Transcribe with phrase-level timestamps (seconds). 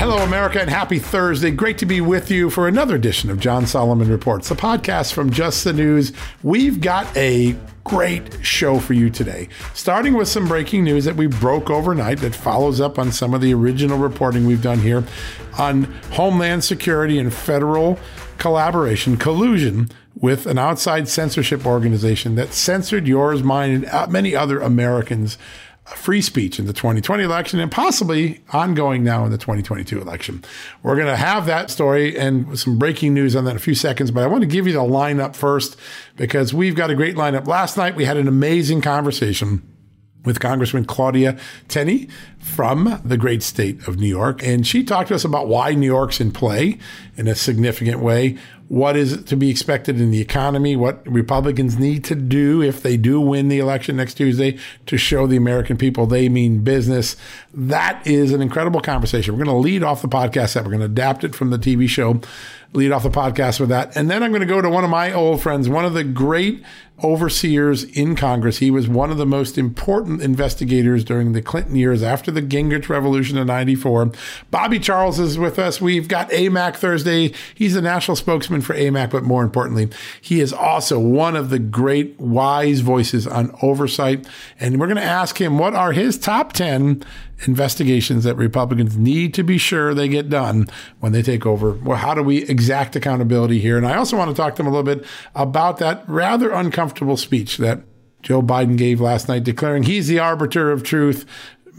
[0.00, 1.50] Hello, America, and happy Thursday.
[1.50, 5.30] Great to be with you for another edition of John Solomon Reports, the podcast from
[5.30, 6.14] Just the News.
[6.42, 11.26] We've got a great show for you today, starting with some breaking news that we
[11.26, 15.04] broke overnight that follows up on some of the original reporting we've done here
[15.58, 17.98] on Homeland Security and federal
[18.38, 24.60] collaboration, collusion with an outside censorship organization that censored yours, mine, and uh, many other
[24.60, 25.36] Americans'
[25.96, 30.44] free speech in the 2020 election and possibly ongoing now in the 2022 election.
[30.82, 33.74] We're going to have that story and some breaking news on that in a few
[33.74, 35.76] seconds, but I want to give you the lineup first
[36.16, 37.46] because we've got a great lineup.
[37.46, 39.62] Last night we had an amazing conversation
[40.24, 41.38] with Congressman Claudia
[41.68, 42.08] Tenney
[42.38, 44.42] from the great state of New York.
[44.42, 46.78] And she talked to us about why New York's in play
[47.16, 48.38] in a significant way,
[48.68, 52.96] what is to be expected in the economy, what Republicans need to do if they
[52.96, 57.16] do win the election next Tuesday to show the American people they mean business.
[57.52, 59.34] That is an incredible conversation.
[59.34, 61.58] We're going to lead off the podcast that we're going to adapt it from the
[61.58, 62.20] TV show
[62.72, 63.96] lead off the podcast with that.
[63.96, 66.04] And then I'm going to go to one of my old friends, one of the
[66.04, 66.62] great
[67.02, 68.58] overseers in Congress.
[68.58, 72.88] He was one of the most important investigators during the Clinton years after the Gingrich
[72.88, 74.12] Revolution of 94.
[74.50, 75.80] Bobby Charles is with us.
[75.80, 77.32] We've got AMAC Thursday.
[77.54, 79.88] He's the national spokesman for AMAC, but more importantly,
[80.20, 84.26] he is also one of the great wise voices on oversight.
[84.58, 87.02] And we're going to ask him what are his top 10
[87.46, 90.66] investigations that Republicans need to be sure they get done
[90.98, 91.72] when they take over.
[91.72, 93.76] Well, how do we exact accountability here?
[93.76, 97.16] And I also want to talk to them a little bit about that rather uncomfortable
[97.16, 97.80] speech that
[98.22, 101.24] Joe Biden gave last night, declaring he's the arbiter of truth,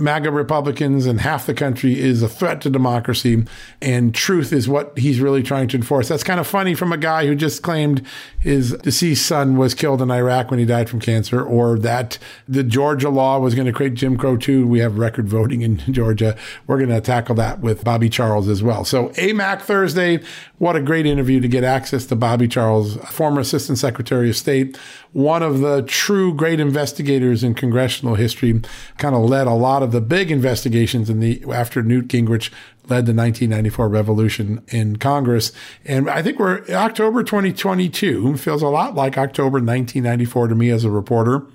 [0.02, 3.46] MAGA Republicans and half the country is a threat to democracy,
[3.82, 6.08] and truth is what he's really trying to enforce.
[6.08, 8.06] That's kind of funny from a guy who just claimed
[8.40, 12.18] his deceased son was killed in Iraq when he died from cancer, or that
[12.48, 14.68] the Georgia law was going to create Jim Crow too.
[14.68, 16.36] We have record voting in Georgia.
[16.68, 18.84] We're going to tackle that with Bobby Charles as well.
[18.84, 20.22] So, AMAC Thursday,
[20.58, 24.78] what a great interview to get access to Bobby Charles, former Assistant Secretary of State,
[25.14, 28.62] one of the true great investigators in congressional history,
[28.98, 32.50] kind of led a lot of the big investigations in the after Newt Gingrich
[32.90, 35.52] led the 1994 revolution in Congress.
[35.86, 40.84] And I think we're October 2022 feels a lot like October 1994 to me as
[40.84, 41.46] a reporter.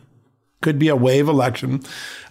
[0.62, 1.82] Could be a wave election.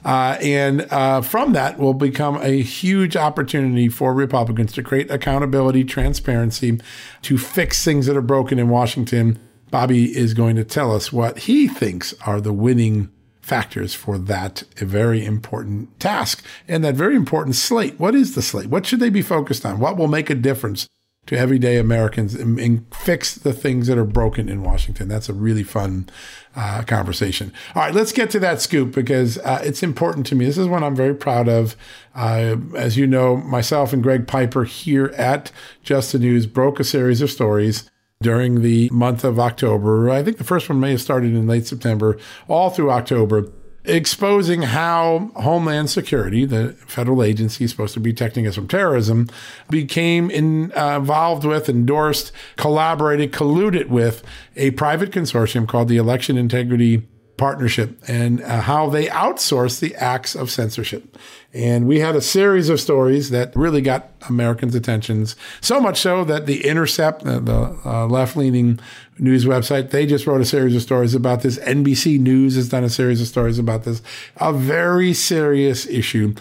[0.03, 5.83] Uh, and uh, from that will become a huge opportunity for Republicans to create accountability,
[5.83, 6.79] transparency,
[7.21, 9.39] to fix things that are broken in Washington
[9.75, 13.09] Bobby is going to tell us what he thinks are the winning
[13.45, 17.99] factors for that very important task and that very important slate.
[17.99, 18.71] What is the slate?
[18.71, 19.79] What should they be focused on?
[19.79, 20.89] What will make a difference
[21.27, 25.07] to everyday Americans and, and fix the things that are broken in Washington?
[25.07, 26.09] That's a really fun
[26.55, 27.53] uh, conversation.
[27.75, 30.45] All right, let's get to that scoop because uh, it's important to me.
[30.45, 31.75] This is one I'm very proud of.
[32.15, 35.51] Uh, as you know, myself and Greg Piper here at
[35.83, 40.09] Just the News broke a series of stories during the month of October.
[40.09, 42.17] I think the first one may have started in late September,
[42.47, 43.51] all through October,
[43.83, 49.29] exposing how Homeland Security, the federal agency supposed to be protecting us from terrorism,
[49.69, 54.23] became in, uh, involved with, endorsed, collaborated, colluded with
[54.55, 60.35] a private consortium called the Election Integrity Partnership and uh, how they outsource the acts
[60.35, 61.17] of censorship.
[61.53, 65.35] And we had a series of stories that really got Americans' attentions.
[65.61, 68.79] So much so that The Intercept, uh, the uh, left leaning
[69.17, 71.57] news website, they just wrote a series of stories about this.
[71.59, 74.01] NBC News has done a series of stories about this.
[74.37, 76.35] A very serious issue.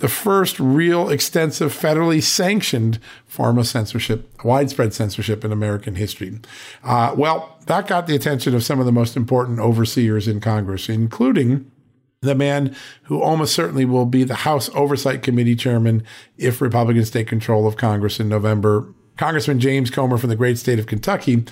[0.00, 6.40] The first real extensive federally sanctioned form of censorship, widespread censorship in American history.
[6.82, 10.88] Uh, well, that got the attention of some of the most important overseers in Congress,
[10.88, 11.70] including
[12.22, 12.74] the man
[13.04, 16.02] who almost certainly will be the House Oversight Committee chairman
[16.36, 18.92] if Republicans take control of Congress in November.
[19.16, 21.44] Congressman James Comer from the great state of Kentucky.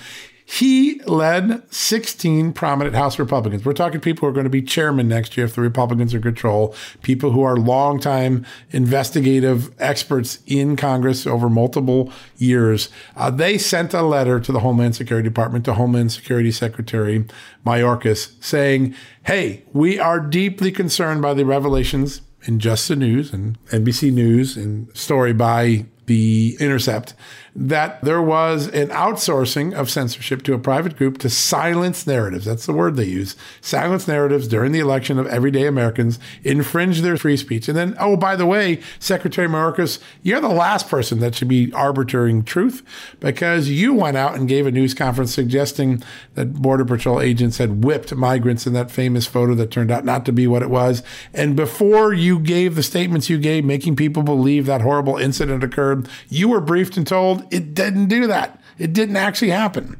[0.51, 3.63] He led 16 prominent House Republicans.
[3.63, 6.17] We're talking people who are going to be chairman next year if the Republicans are
[6.17, 6.73] in control,
[7.03, 12.89] people who are longtime investigative experts in Congress over multiple years.
[13.15, 17.27] Uh, they sent a letter to the Homeland Security Department, to Homeland Security Secretary
[17.63, 18.95] Mayorkas, saying,
[19.27, 24.57] Hey, we are deeply concerned by the revelations in Just the News and NBC News
[24.57, 27.13] and story by The Intercept
[27.59, 32.45] that there was an outsourcing of censorship to a private group to silence narratives.
[32.45, 33.35] That's the word they use.
[33.59, 37.67] Silence narratives during the election of everyday Americans, infringe their free speech.
[37.67, 41.73] And then, oh, by the way, Secretary Mayorkas, you're the last person that should be
[41.73, 42.81] arbitrating truth
[43.19, 46.01] because you went out and gave a news conference suggesting
[46.35, 50.25] that Border Patrol agents had whipped migrants in that famous photo that turned out not
[50.27, 51.03] to be what it was.
[51.33, 56.07] And before you gave the statements you gave, making people believe that horrible incident occurred,
[56.29, 58.61] you were briefed and told it didn't do that.
[58.77, 59.99] It didn't actually happen.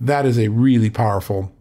[0.00, 1.53] That is a really powerful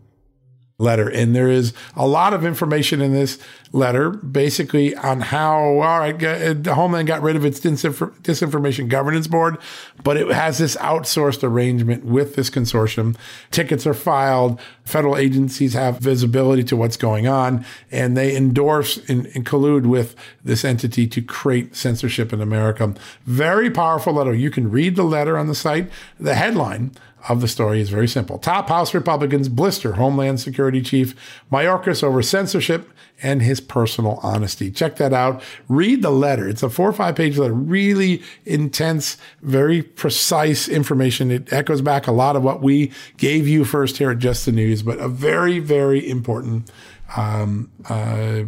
[0.78, 1.08] letter.
[1.08, 3.38] And there is a lot of information in this
[3.72, 9.28] letter, basically on how, all right, uh, the Homeland got rid of its disinformation governance
[9.28, 9.58] board,
[10.04, 13.16] but it has this outsourced arrangement with this consortium.
[13.50, 14.60] Tickets are filed.
[14.84, 20.16] Federal agencies have visibility to what's going on, and they endorse and, and collude with
[20.44, 22.94] this entity to create censorship in America.
[23.26, 24.36] Very powerful letter.
[24.36, 25.90] You can read the letter on the site.
[26.20, 26.92] The headline
[27.30, 28.38] of the story is very simple.
[28.38, 31.16] Top House Republicans blister Homeland Security Chief
[31.52, 32.90] Mayorkas over censorship
[33.22, 34.70] and his personal honesty.
[34.70, 35.42] Check that out.
[35.70, 36.48] Read the letter.
[36.48, 41.32] It's a four or five page letter, really intense, very precise information.
[41.32, 44.52] It echoes back a lot of what we gave you first here at Just the
[44.52, 46.70] News, but a very, very important
[47.16, 48.44] um, uh,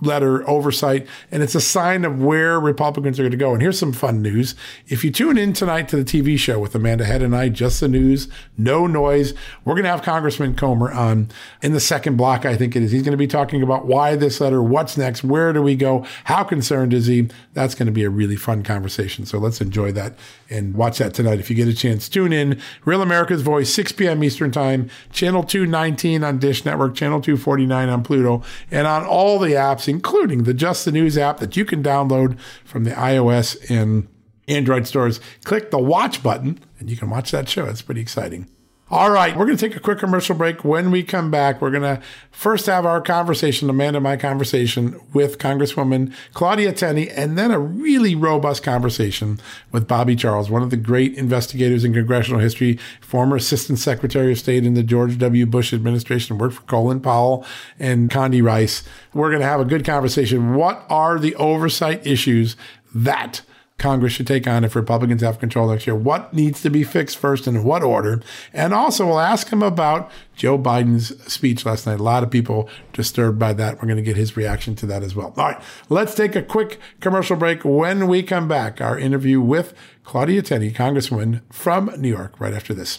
[0.00, 3.52] letter oversight, and it's a sign of where Republicans are going to go.
[3.52, 4.54] And here's some fun news.
[4.86, 7.80] If you tune in tonight to the TV show with Amanda Head and I, Just
[7.80, 9.34] the News, no noise,
[9.64, 11.28] we're going to have Congressman Comer on
[11.62, 12.92] in the second block, I think it is.
[12.92, 16.06] He's going to be talking about why this letter, what's next, where do we go,
[16.24, 17.28] how concerned is he?
[17.54, 19.26] That's going to be a really fun conversation.
[19.26, 20.14] So let's enjoy that
[20.48, 22.08] and watch that tonight if you get a chance.
[22.08, 24.22] Tune in, Real America's Voice, 6 p.m.
[24.22, 29.52] Eastern Time, Channel 219 on Dish Network, Channel 249 on Pluto, and on all the
[29.52, 34.08] apps including the Just the News app that you can download from the iOS and
[34.46, 35.20] Android stores.
[35.44, 37.66] Click the watch button and you can watch that show.
[37.66, 38.48] It's pretty exciting.
[38.90, 40.64] All right, we're going to take a quick commercial break.
[40.64, 42.00] When we come back, we're going to
[42.30, 48.14] first have our conversation, Amanda my conversation with Congresswoman Claudia Tenney, and then a really
[48.14, 49.40] robust conversation
[49.72, 54.38] with Bobby Charles, one of the great investigators in congressional history, former Assistant Secretary of
[54.38, 55.44] State in the George W.
[55.44, 57.44] Bush administration, worked for Colin Powell
[57.78, 58.84] and Condi Rice.
[59.12, 60.54] We're going to have a good conversation.
[60.54, 62.56] What are the oversight issues
[62.94, 63.42] that
[63.78, 65.94] Congress should take on if Republicans have control next year.
[65.94, 68.20] What needs to be fixed first and in what order?
[68.52, 72.00] And also, we'll ask him about Joe Biden's speech last night.
[72.00, 73.76] A lot of people disturbed by that.
[73.76, 75.32] We're going to get his reaction to that as well.
[75.36, 77.64] All right, let's take a quick commercial break.
[77.64, 82.74] When we come back, our interview with Claudia Tenney, Congresswoman from New York, right after
[82.74, 82.98] this.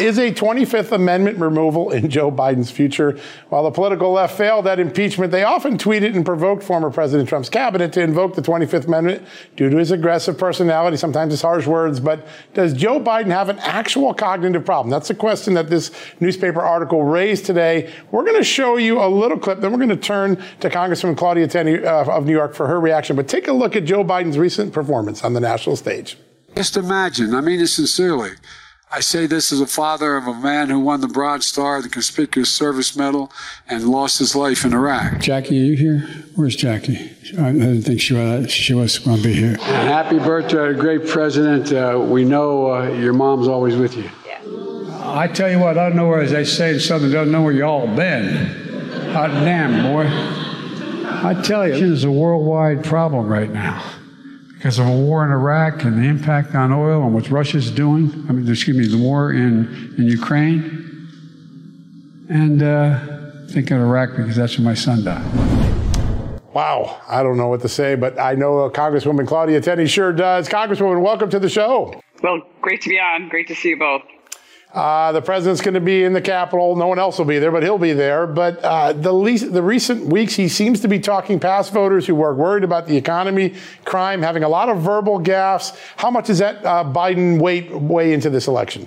[0.00, 3.18] Is a 25th Amendment removal in Joe Biden's future?
[3.50, 7.50] While the political left failed at impeachment, they often tweeted and provoked former President Trump's
[7.50, 9.22] cabinet to invoke the 25th Amendment
[9.56, 12.00] due to his aggressive personality, sometimes his harsh words.
[12.00, 14.88] But does Joe Biden have an actual cognitive problem?
[14.88, 17.92] That's a question that this newspaper article raised today.
[18.10, 21.18] We're going to show you a little clip, then we're going to turn to Congresswoman
[21.18, 23.16] Claudia Tenney uh, of New York for her reaction.
[23.16, 26.16] But take a look at Joe Biden's recent performance on the national stage.
[26.56, 28.30] Just imagine, I mean it sincerely.
[28.92, 31.88] I say this as a father of a man who won the Bronze Star, the
[31.88, 33.30] Conspicuous Service Medal,
[33.68, 35.20] and lost his life in Iraq.
[35.20, 36.00] Jackie, are you here?
[36.34, 36.98] Where's Jackie?
[37.38, 39.50] I didn't think she was, she was going to be here.
[39.52, 41.72] And happy birthday, great president.
[41.72, 44.10] Uh, we know uh, your mom's always with you.
[44.26, 44.40] Yeah.
[45.04, 47.42] I tell you what, I don't know where, as they say in Southern, don't know
[47.42, 48.46] where you all been.
[49.12, 50.06] Hot damn, boy.
[51.28, 53.84] I tell you, it's a worldwide problem right now
[54.60, 58.26] because of a war in Iraq and the impact on oil and what Russia's doing.
[58.28, 61.08] I mean, excuse me, the war in, in Ukraine.
[62.28, 65.24] And uh, think of Iraq because that's where my son died.
[66.52, 70.12] Wow, I don't know what to say, but I know uh, Congresswoman Claudia Tenney sure
[70.12, 70.46] does.
[70.46, 71.98] Congresswoman, welcome to the show.
[72.22, 73.30] Well, great to be on.
[73.30, 74.02] Great to see you both.
[74.72, 76.76] Uh, the president's going to be in the Capitol.
[76.76, 78.26] No one else will be there, but he'll be there.
[78.26, 82.22] But uh, the, least, the recent weeks, he seems to be talking past voters who
[82.22, 85.76] are worried about the economy, crime, having a lot of verbal gaffes.
[85.96, 88.86] How much does that uh, Biden weight weigh into this election?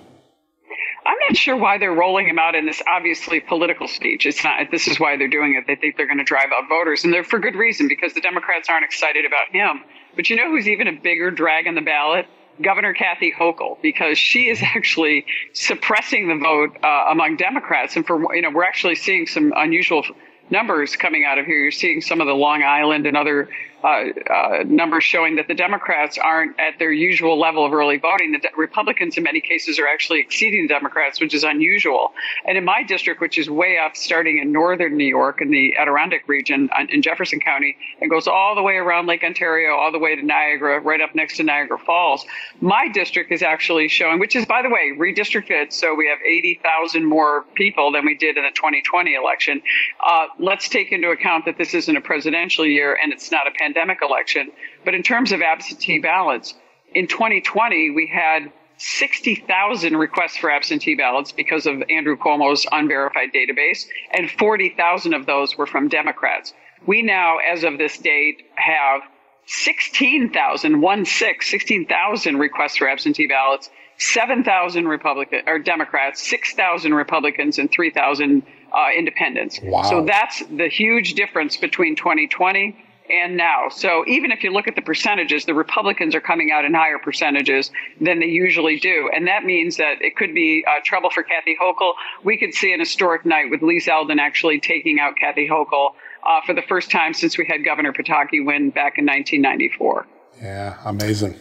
[1.06, 4.26] I'm not sure why they're rolling him out in this obviously political speech.
[4.26, 4.72] It's not.
[4.72, 5.68] This is why they're doing it.
[5.68, 8.22] They think they're going to drive out voters, and they're for good reason because the
[8.22, 9.84] Democrats aren't excited about him.
[10.16, 12.26] But you know who's even a bigger drag on the ballot?
[12.62, 18.36] Governor Kathy Hochul because she is actually suppressing the vote uh, among Democrats, and for
[18.36, 20.04] you know we're actually seeing some unusual
[20.50, 21.60] numbers coming out of here.
[21.60, 23.50] You're seeing some of the Long Island and other
[23.84, 28.32] uh, uh, numbers showing that the Democrats aren't at their usual level of early voting.
[28.32, 32.14] The de- Republicans, in many cases, are actually exceeding the Democrats, which is unusual.
[32.48, 35.76] And in my district, which is way up, starting in northern New York in the
[35.78, 39.92] Adirondack region uh, in Jefferson County, and goes all the way around Lake Ontario, all
[39.92, 42.26] the way to Niagara, right up next to Niagara Falls.
[42.62, 47.04] My district is actually showing, which is, by the way, redistricted, so we have 80,000
[47.04, 49.62] more people than we did in the 2020 election.
[50.00, 53.52] Uh, let's take into account that this isn't a presidential year and it's not a
[53.52, 54.52] pandemic pandemic election.
[54.86, 56.54] But in terms of absentee ballots,
[56.94, 63.86] in 2020, we had 60,000 requests for absentee ballots because of Andrew Cuomo's unverified database,
[64.12, 66.54] and 40,000 of those were from Democrats.
[66.86, 69.02] We now, as of this date, have
[69.46, 77.72] 16,000, one six, 16,000 requests for absentee ballots, 7,000 Republican or Democrats, 6,000 Republicans, and
[77.72, 79.60] 3,000 uh, independents.
[79.62, 79.84] Wow.
[79.84, 82.76] So that's the huge difference between 2020
[83.14, 83.70] and now.
[83.70, 86.98] So even if you look at the percentages, the Republicans are coming out in higher
[86.98, 89.10] percentages than they usually do.
[89.14, 91.94] And that means that it could be uh, trouble for Kathy Hochul.
[92.24, 95.92] We could see an historic night with Lee Zeldin actually taking out Kathy Hochul
[96.26, 100.08] uh, for the first time since we had Governor Pataki win back in 1994.
[100.42, 101.40] Yeah, amazing.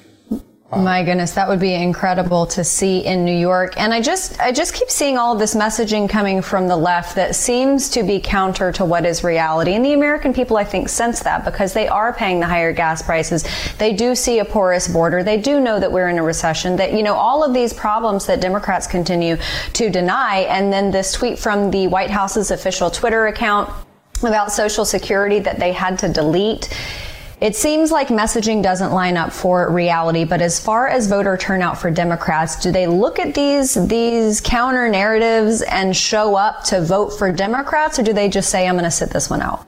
[0.74, 3.74] My goodness, that would be incredible to see in New York.
[3.76, 7.14] And I just, I just keep seeing all of this messaging coming from the left
[7.16, 9.74] that seems to be counter to what is reality.
[9.74, 13.02] And the American people, I think, sense that because they are paying the higher gas
[13.02, 13.46] prices.
[13.76, 15.22] They do see a porous border.
[15.22, 16.76] They do know that we're in a recession.
[16.76, 19.36] That you know all of these problems that Democrats continue
[19.74, 20.46] to deny.
[20.48, 23.68] And then this tweet from the White House's official Twitter account
[24.22, 26.70] about Social Security that they had to delete
[27.42, 31.76] it seems like messaging doesn't line up for reality, but as far as voter turnout
[31.76, 37.10] for Democrats, do they look at these these counter narratives and show up to vote
[37.10, 39.66] for Democrats, or do they just say, "I'm going to sit this one out"?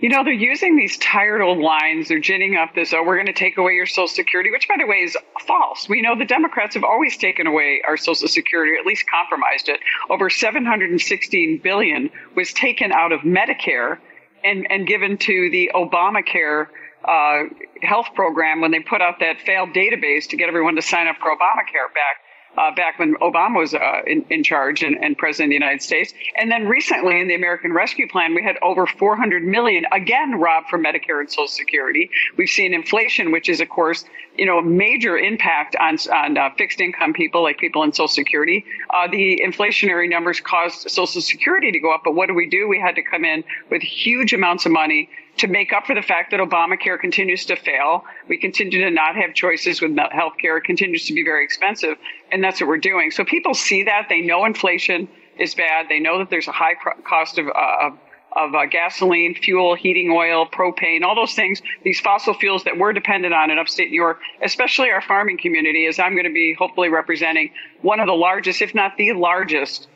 [0.00, 2.08] You know, they're using these tired old lines.
[2.08, 4.74] They're ginning up this, oh, we're going to take away your Social Security, which, by
[4.76, 5.88] the way, is false.
[5.88, 9.68] We know the Democrats have always taken away our Social Security, or at least compromised
[9.68, 9.78] it.
[10.10, 13.98] Over 716 billion was taken out of Medicare
[14.44, 16.66] and, and given to the Obamacare
[17.04, 17.44] uh,
[17.82, 21.16] health program when they put out that failed database to get everyone to sign up
[21.16, 22.21] for Obamacare back.
[22.58, 25.80] Uh, back when Obama was uh, in, in, charge and, and, president of the United
[25.80, 26.12] States.
[26.36, 30.68] And then recently in the American Rescue Plan, we had over 400 million again robbed
[30.68, 32.10] from Medicare and Social Security.
[32.36, 34.04] We've seen inflation, which is of course
[34.36, 38.08] you know, a major impact on on uh, fixed income people, like people in Social
[38.08, 38.64] Security.
[38.90, 42.66] Uh, the inflationary numbers caused Social Security to go up, but what do we do?
[42.68, 46.02] We had to come in with huge amounts of money to make up for the
[46.02, 48.04] fact that Obamacare continues to fail.
[48.28, 50.58] We continue to not have choices with health care.
[50.58, 51.96] It continues to be very expensive,
[52.32, 53.10] and that's what we're doing.
[53.10, 54.06] So people see that.
[54.08, 55.08] They know inflation
[55.38, 55.86] is bad.
[55.88, 56.74] They know that there's a high
[57.06, 57.90] cost of, uh,
[58.34, 62.92] of uh, gasoline, fuel, heating oil, propane, all those things, these fossil fuels that we're
[62.92, 66.54] dependent on in upstate New York, especially our farming community, as I'm going to be
[66.58, 67.50] hopefully representing
[67.82, 69.88] one of the largest, if not the largest,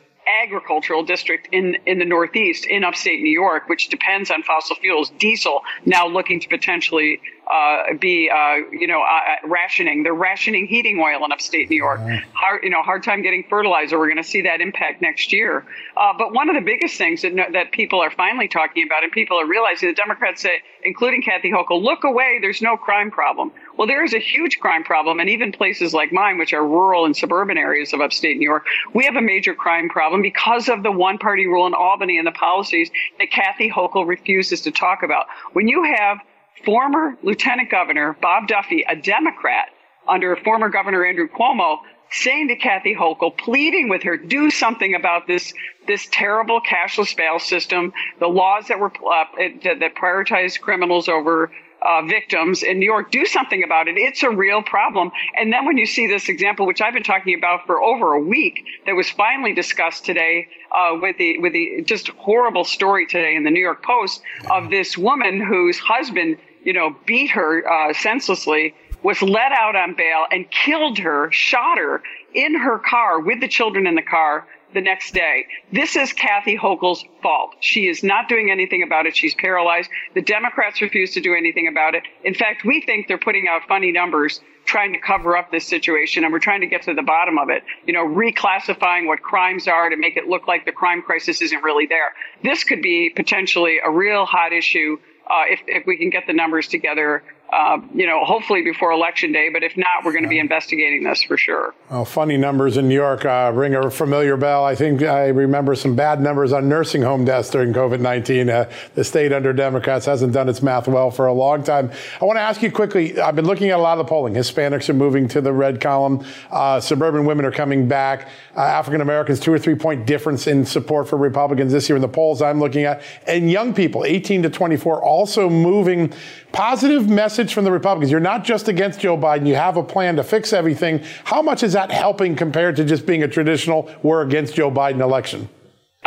[0.43, 5.09] agricultural district in, in the Northeast, in upstate New York, which depends on fossil fuels,
[5.17, 10.03] diesel, now looking to potentially uh, be, uh, you know, uh, rationing.
[10.03, 11.99] They're rationing heating oil in upstate New York.
[12.33, 13.97] Hard, you know, hard time getting fertilizer.
[13.97, 15.65] We're going to see that impact next year.
[15.95, 19.11] Uh, but one of the biggest things that, that people are finally talking about, and
[19.11, 22.39] people are realizing, the Democrats say, including Kathy Hochul, look away.
[22.41, 23.51] There's no crime problem.
[23.77, 27.05] Well, there is a huge crime problem, and even places like mine, which are rural
[27.05, 30.83] and suburban areas of upstate New York, we have a major crime problem because of
[30.83, 32.89] the one-party rule in Albany and the policies
[33.19, 35.27] that Kathy Hochul refuses to talk about.
[35.53, 36.19] When you have
[36.65, 39.69] former Lieutenant Governor Bob Duffy, a Democrat
[40.07, 41.79] under former Governor Andrew Cuomo,
[42.11, 45.53] saying to Kathy Hochul, pleading with her, do something about this
[45.87, 49.25] this terrible cashless bail system, the laws that were uh,
[49.63, 53.11] that prioritize criminals over uh, victims in New York.
[53.11, 53.97] Do something about it.
[53.97, 55.11] It's a real problem.
[55.37, 58.19] And then when you see this example, which I've been talking about for over a
[58.19, 63.35] week, that was finally discussed today uh, with the with the just horrible story today
[63.35, 67.93] in the New York Post of this woman whose husband you know, beat her uh,
[67.93, 72.03] senselessly, was let out on bail and killed her, shot her
[72.35, 75.45] in her car with the children in the car the next day.
[75.71, 77.55] This is Kathy Hochul's fault.
[77.61, 79.15] She is not doing anything about it.
[79.15, 79.89] She's paralyzed.
[80.13, 82.03] The Democrats refuse to do anything about it.
[82.25, 86.25] In fact, we think they're putting out funny numbers trying to cover up this situation
[86.25, 87.63] and we're trying to get to the bottom of it.
[87.85, 91.63] You know, reclassifying what crimes are to make it look like the crime crisis isn't
[91.63, 92.13] really there.
[92.43, 94.97] This could be potentially a real hot issue
[95.29, 97.23] uh, if, if we can get the numbers together
[97.57, 99.49] uh, you know, hopefully before election day.
[99.51, 101.73] But if not, we're going to be investigating this for sure.
[101.89, 104.63] Well, funny numbers in New York uh, ring a familiar bell.
[104.63, 108.49] I think I remember some bad numbers on nursing home deaths during COVID 19.
[108.49, 111.91] Uh, the state under Democrats hasn't done its math well for a long time.
[112.21, 114.35] I want to ask you quickly I've been looking at a lot of the polling.
[114.35, 119.01] Hispanics are moving to the red column, uh, suburban women are coming back, uh, African
[119.01, 122.43] Americans, two or three point difference in support for Republicans this year in the polls
[122.43, 126.13] I'm looking at, and young people, 18 to 24, also moving
[126.51, 128.11] positive message from the Republicans.
[128.11, 129.47] You're not just against Joe Biden.
[129.47, 131.03] You have a plan to fix everything.
[131.23, 134.99] How much is that helping compared to just being a traditional we're against Joe Biden
[134.99, 135.49] election?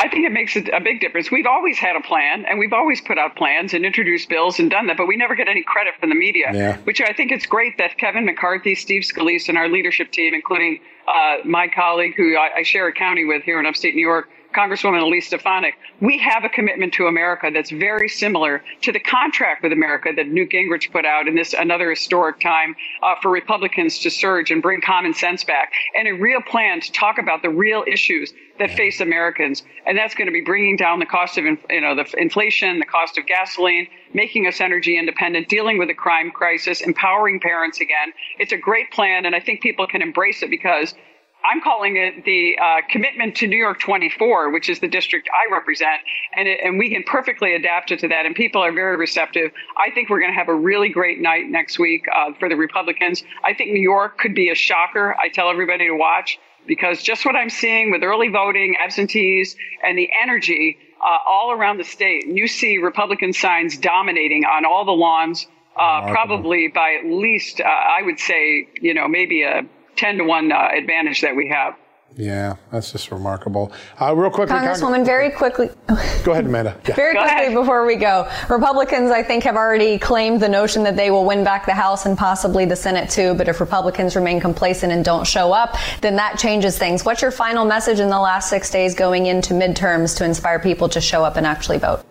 [0.00, 1.30] I think it makes a big difference.
[1.30, 4.70] We've always had a plan and we've always put out plans and introduced bills and
[4.70, 6.76] done that, but we never get any credit from the media, yeah.
[6.84, 10.80] which I think it's great that Kevin McCarthy, Steve Scalise, and our leadership team, including
[11.06, 14.30] uh, my colleague who I, I share a county with here in upstate New York,
[14.54, 19.62] Congresswoman Elise Stefanik, we have a commitment to America that's very similar to the contract
[19.62, 23.98] with America that Newt Gingrich put out in this another historic time uh, for Republicans
[24.00, 27.50] to surge and bring common sense back, and a real plan to talk about the
[27.50, 31.44] real issues that face Americans, and that's going to be bringing down the cost of
[31.44, 35.94] you know the inflation, the cost of gasoline, making us energy independent, dealing with the
[35.94, 38.12] crime crisis, empowering parents again.
[38.38, 40.94] It's a great plan, and I think people can embrace it because
[41.44, 45.52] I'm calling it the uh, commitment to New York 24, which is the district I
[45.52, 46.00] represent,
[46.36, 48.26] and it, and we can perfectly adapt it to that.
[48.26, 49.52] And people are very receptive.
[49.76, 52.56] I think we're going to have a really great night next week uh, for the
[52.56, 53.22] Republicans.
[53.44, 55.16] I think New York could be a shocker.
[55.18, 59.96] I tell everybody to watch because just what I'm seeing with early voting, absentees, and
[59.96, 64.84] the energy uh, all around the state, and you see Republican signs dominating on all
[64.84, 65.46] the lawns.
[65.76, 69.62] Uh, probably by at least, uh, I would say, you know, maybe a
[70.00, 71.74] 10 to 1 uh, advantage that we have.
[72.16, 73.70] Yeah, that's just remarkable.
[74.00, 75.68] Uh, real quickly, Congresswoman, very quickly.
[76.24, 76.76] Go ahead, Amanda.
[76.88, 76.94] Yeah.
[76.96, 77.54] Very go quickly ahead.
[77.54, 81.44] before we go, Republicans, I think, have already claimed the notion that they will win
[81.44, 83.34] back the House and possibly the Senate too.
[83.34, 87.04] But if Republicans remain complacent and don't show up, then that changes things.
[87.04, 90.88] What's your final message in the last six days going into midterms to inspire people
[90.88, 92.04] to show up and actually vote?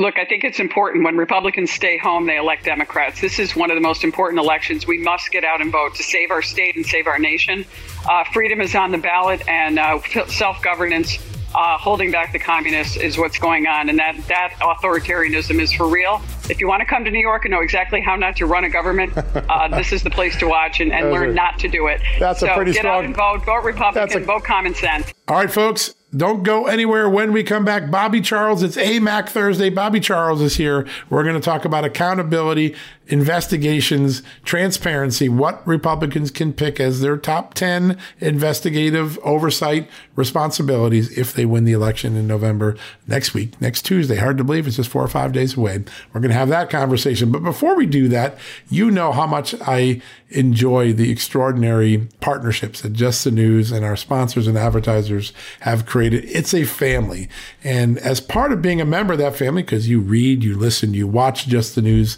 [0.00, 3.20] Look, I think it's important when Republicans stay home, they elect Democrats.
[3.20, 4.86] This is one of the most important elections.
[4.86, 7.66] We must get out and vote to save our state and save our nation.
[8.08, 11.18] Uh, freedom is on the ballot, and uh, self governance,
[11.54, 13.90] uh, holding back the communists, is what's going on.
[13.90, 16.22] And that, that authoritarianism is for real.
[16.48, 18.64] If you want to come to New York and know exactly how not to run
[18.64, 21.68] a government, uh, this is the place to watch and, and learn a, not to
[21.68, 22.00] do it.
[22.18, 23.00] That's so a pretty get strong.
[23.00, 23.44] out and vote.
[23.44, 24.22] Vote Republican.
[24.22, 25.12] A, vote common sense.
[25.28, 25.94] All right, folks.
[26.16, 27.88] Don't go anywhere when we come back.
[27.88, 29.70] Bobby Charles, it's AMAC Thursday.
[29.70, 30.86] Bobby Charles is here.
[31.08, 32.74] We're going to talk about accountability,
[33.10, 41.44] investigations, transparency, what Republicans can pick as their top 10 investigative oversight responsibilities if they
[41.44, 44.16] win the election in November next week, next Tuesday.
[44.16, 45.84] Hard to believe it's just four or five days away.
[46.12, 47.32] We're going to have that conversation.
[47.32, 52.92] But before we do that, you know how much I enjoy the extraordinary partnerships that
[52.92, 56.24] Just the News and our sponsors and advertisers have created.
[56.26, 57.28] It's a family.
[57.64, 60.94] And as part of being a member of that family, because you read, you listen,
[60.94, 62.16] you watch Just the News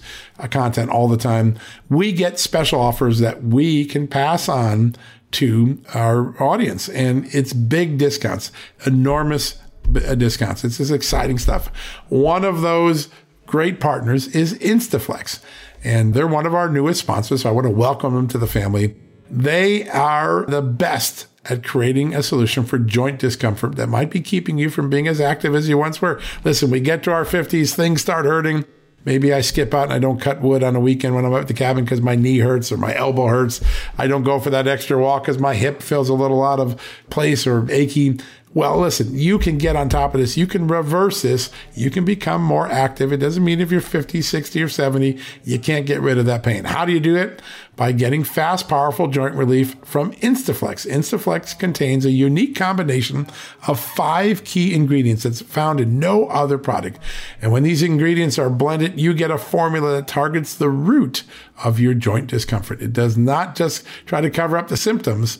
[0.48, 4.96] content all the time, we get special offers that we can pass on
[5.32, 6.88] to our audience.
[6.88, 8.52] And it's big discounts,
[8.86, 9.58] enormous
[9.94, 10.64] uh, discounts.
[10.64, 11.68] It's this exciting stuff.
[12.08, 13.08] One of those
[13.46, 15.40] great partners is Instaflex
[15.84, 17.42] and they're one of our newest sponsors.
[17.42, 18.94] So I want to welcome them to the family.
[19.30, 24.58] They are the best at creating a solution for joint discomfort that might be keeping
[24.58, 26.20] you from being as active as you once were.
[26.44, 28.64] Listen, we get to our 50s, things start hurting.
[29.04, 31.48] Maybe I skip out and I don't cut wood on a weekend when I'm at
[31.48, 33.60] the cabin because my knee hurts or my elbow hurts.
[33.98, 36.80] I don't go for that extra walk because my hip feels a little out of
[37.10, 38.20] place or achy.
[38.54, 40.36] Well, listen, you can get on top of this.
[40.36, 41.50] You can reverse this.
[41.74, 43.10] You can become more active.
[43.10, 46.42] It doesn't mean if you're 50, 60, or 70, you can't get rid of that
[46.42, 46.64] pain.
[46.64, 47.40] How do you do it?
[47.76, 50.86] By getting fast, powerful joint relief from Instaflex.
[50.86, 53.26] Instaflex contains a unique combination
[53.66, 56.98] of five key ingredients that's found in no other product.
[57.40, 61.22] And when these ingredients are blended, you get a formula that targets the root
[61.64, 62.82] of your joint discomfort.
[62.82, 65.38] It does not just try to cover up the symptoms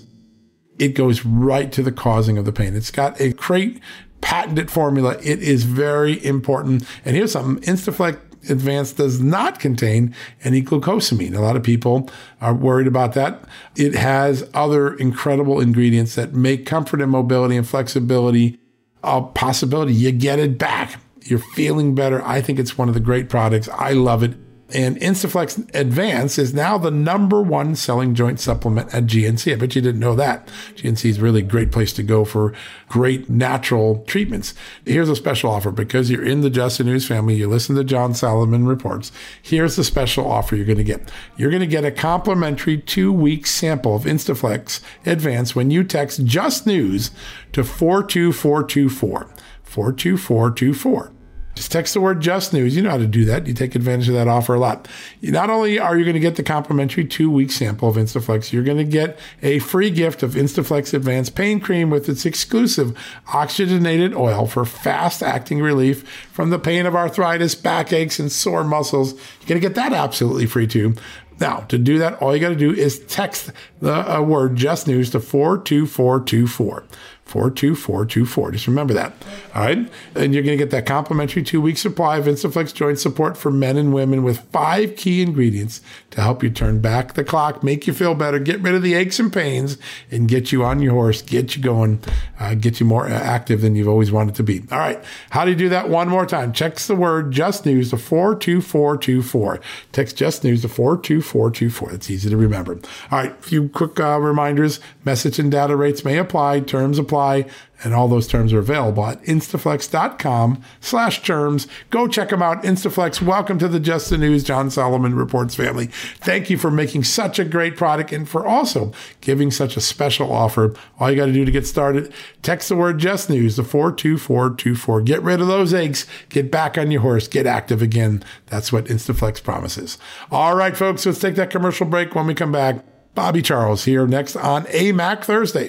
[0.83, 2.75] it goes right to the causing of the pain.
[2.75, 3.81] It's got a great
[4.21, 5.17] patented formula.
[5.23, 6.85] It is very important.
[7.05, 8.19] And here's something Instaflex
[8.51, 11.37] Advanced does not contain any glucosamine.
[11.37, 13.45] A lot of people are worried about that.
[13.77, 18.59] It has other incredible ingredients that make comfort and mobility and flexibility
[19.05, 19.95] a possibility.
[19.95, 20.99] You get it back.
[21.23, 22.25] You're feeling better.
[22.27, 23.69] I think it's one of the great products.
[23.69, 24.35] I love it.
[24.75, 29.53] And Instaflex Advance is now the number one selling joint supplement at GNC.
[29.53, 30.49] I bet you didn't know that.
[30.77, 32.55] GNC is really a great place to go for
[32.89, 34.55] great natural treatments.
[34.87, 37.35] Here's a special offer because you're in the Just News family.
[37.35, 39.13] You listen to John Solomon reports.
[39.43, 41.13] Here's the special offer you're going to get.
[41.37, 46.25] You're going to get a complimentary two week sample of Instaflex Advance when you text
[46.25, 47.11] Just News
[47.53, 49.29] to 42424.
[49.65, 51.13] 42424.
[51.55, 52.75] Just text the word just news.
[52.75, 53.47] You know how to do that.
[53.47, 54.89] You take advantage of that offer a lot.
[55.21, 58.63] Not only are you going to get the complimentary two week sample of Instaflex, you're
[58.63, 62.97] going to get a free gift of Instaflex Advanced Pain Cream with its exclusive
[63.35, 69.13] oxygenated oil for fast acting relief from the pain of arthritis, backaches, and sore muscles.
[69.13, 70.95] You're going to get that absolutely free too.
[71.39, 74.87] Now, to do that, all you got to do is text the uh, word just
[74.87, 76.85] news to 42424.
[77.33, 78.53] 42424.
[78.53, 79.15] Just remember that.
[79.55, 79.91] All right.
[80.15, 83.51] And you're going to get that complimentary two week supply of Instaflex joint support for
[83.51, 85.81] men and women with five key ingredients
[86.13, 88.95] to help you turn back the clock, make you feel better, get rid of the
[88.95, 89.77] aches and pains,
[90.11, 92.01] and get you on your horse, get you going,
[92.39, 94.63] uh, get you more active than you've always wanted to be.
[94.71, 95.03] All right.
[95.31, 96.53] How do you do that one more time?
[96.53, 99.61] Text the word just news to 42424.
[99.93, 101.91] Text just news to 42424.
[101.91, 102.75] That's easy to remember.
[103.11, 103.33] All right.
[103.33, 107.47] A few quick uh, reminders message and data rates may apply, terms apply
[107.85, 111.67] And all those terms are available at instaflex.com slash terms.
[111.91, 112.63] Go check them out.
[112.63, 115.87] Instaflex, welcome to the Just the News John Solomon Reports family.
[115.87, 120.33] Thank you for making such a great product and for also giving such a special
[120.33, 120.75] offer.
[120.99, 125.03] All you got to do to get started, text the word Just News to 42424.
[125.03, 126.07] Get rid of those aches.
[126.29, 127.27] Get back on your horse.
[127.27, 128.23] Get active again.
[128.47, 129.99] That's what Instaflex promises.
[130.31, 132.15] All right, folks, let's take that commercial break.
[132.15, 135.69] When we come back, Bobby Charles here next on AMAC Thursday.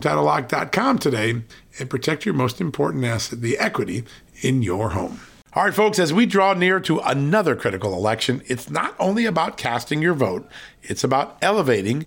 [0.00, 1.42] HomeTitleLock.com today
[1.78, 4.04] and protect your most important asset, the equity
[4.40, 5.20] in your home.
[5.52, 9.56] All right, folks, as we draw near to another critical election, it's not only about
[9.56, 10.48] casting your vote,
[10.82, 12.06] it's about elevating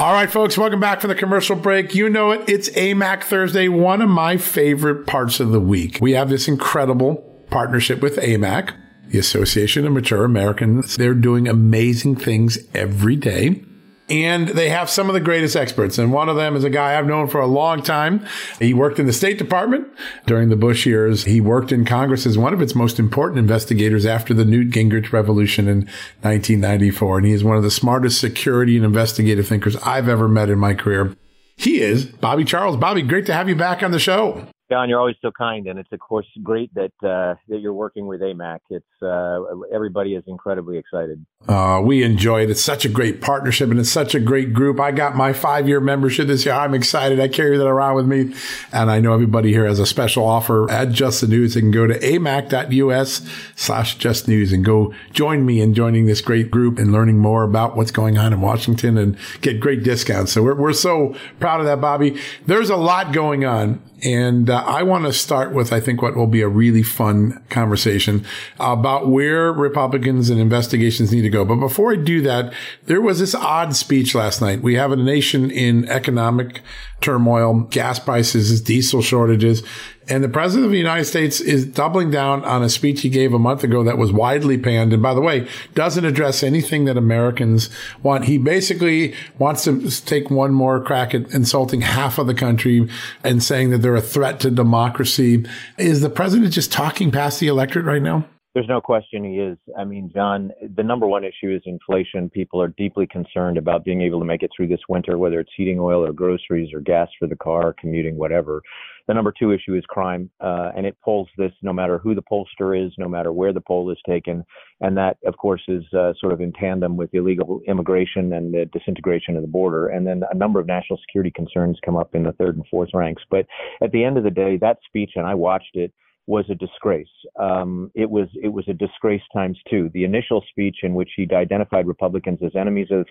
[0.00, 1.94] All right, folks, welcome back from the commercial break.
[1.94, 5.98] You know it, it's AMAC Thursday, one of my favorite parts of the week.
[6.00, 7.16] We have this incredible
[7.50, 8.72] partnership with AMAC,
[9.08, 10.96] the Association of Mature Americans.
[10.96, 13.62] They're doing amazing things every day
[14.10, 15.98] and they have some of the greatest experts.
[15.98, 18.26] And one of them is a guy I've known for a long time.
[18.58, 19.88] He worked in the State Department
[20.26, 21.24] during the Bush years.
[21.24, 25.12] He worked in Congress as one of its most important investigators after the Newt Gingrich
[25.12, 25.78] revolution in
[26.22, 27.18] 1994.
[27.18, 30.58] And he is one of the smartest security and investigative thinkers I've ever met in
[30.58, 31.16] my career.
[31.56, 32.76] He is Bobby Charles.
[32.76, 34.46] Bobby, great to have you back on the show.
[34.70, 38.06] John, you're always so kind, and it's of course great that uh, that you're working
[38.06, 38.60] with AMAC.
[38.70, 39.40] It's uh,
[39.74, 41.26] everybody is incredibly excited.
[41.48, 42.50] Uh, we enjoy it.
[42.50, 44.78] It's such a great partnership, and it's such a great group.
[44.78, 46.54] I got my five year membership this year.
[46.54, 47.18] I'm excited.
[47.18, 48.34] I carry that around with me,
[48.72, 51.54] and I know everybody here has a special offer at Just the News.
[51.54, 53.26] They can go to amac.us
[53.56, 57.42] slash Just News and go join me in joining this great group and learning more
[57.42, 60.32] about what's going on in Washington and get great discounts.
[60.32, 62.20] So we're we're so proud of that, Bobby.
[62.44, 66.16] There's a lot going on and uh, I want to start with, I think, what
[66.16, 68.24] will be a really fun conversation
[68.58, 71.44] about where Republicans and investigations need to go.
[71.44, 72.52] But before I do that,
[72.86, 74.62] there was this odd speech last night.
[74.62, 76.62] We have a nation in economic
[77.00, 79.62] turmoil, gas prices, diesel shortages.
[80.08, 83.32] And the president of the United States is doubling down on a speech he gave
[83.32, 84.92] a month ago that was widely panned.
[84.92, 87.70] And by the way, doesn't address anything that Americans
[88.02, 88.24] want.
[88.24, 92.88] He basically wants to take one more crack at insulting half of the country
[93.22, 95.46] and saying that they're a threat to democracy.
[95.78, 98.26] Is the president just talking past the electorate right now?
[98.52, 99.56] There's no question he is.
[99.78, 102.28] I mean, John, the number one issue is inflation.
[102.28, 105.52] People are deeply concerned about being able to make it through this winter, whether it's
[105.56, 108.60] heating oil or groceries or gas for the car, commuting, whatever.
[109.06, 112.22] The number two issue is crime, uh, and it polls this no matter who the
[112.22, 114.44] pollster is, no matter where the poll is taken,
[114.80, 118.68] and that, of course, is uh, sort of in tandem with illegal immigration and the
[118.72, 119.86] disintegration of the border.
[119.86, 122.90] And then a number of national security concerns come up in the third and fourth
[122.94, 123.22] ranks.
[123.30, 123.46] But
[123.80, 125.92] at the end of the day, that speech, and I watched it
[126.26, 127.08] was a disgrace.
[127.38, 129.90] Um, it was it was a disgrace times two.
[129.94, 133.06] The initial speech in which he identified Republicans as enemies of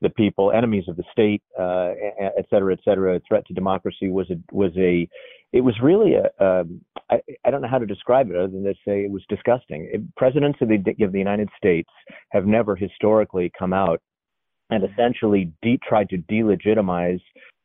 [0.00, 4.08] the people, enemies of the state, uh, et cetera, et cetera, a threat to democracy
[4.08, 5.08] was a was a
[5.52, 6.64] it was really a, a
[7.10, 9.88] I, I don't know how to describe it other than to say it was disgusting.
[9.92, 11.90] It, presidents of the, of the United States
[12.30, 14.00] have never historically come out
[14.70, 17.20] and essentially de- tried to delegitimize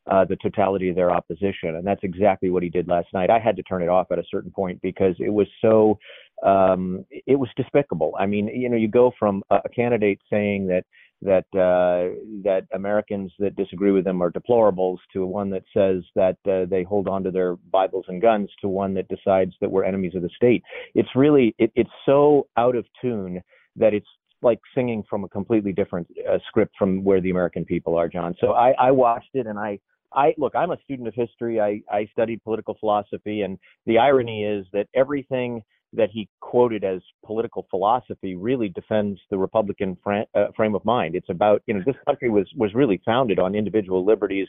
[0.10, 1.76] uh, the totality of their opposition.
[1.76, 3.30] And that's exactly what he did last night.
[3.30, 6.00] I had to turn it off at a certain point because it was so,
[6.44, 8.14] um, it was despicable.
[8.20, 10.84] I mean, you know, you go from a, candidate saying that
[11.22, 16.38] that uh, that Americans that disagree with them are deplorables to one that says that
[16.50, 19.84] uh, they hold on to their Bibles and guns to one that decides that we're
[19.84, 20.64] enemies of the state.
[20.96, 23.42] It's really it, it's so out of tune
[23.76, 24.08] that it's
[24.42, 28.34] like singing from a completely different uh, script from where the American people are, John.
[28.40, 29.80] So I, I watched it and I
[30.14, 31.60] I look, I'm a student of history.
[31.60, 37.02] I, I studied political philosophy, and the irony is that everything that he quoted as
[37.26, 41.16] political philosophy really defends the Republican fran- uh, frame of mind.
[41.16, 44.48] It's about, you know, this country was was really founded on individual liberties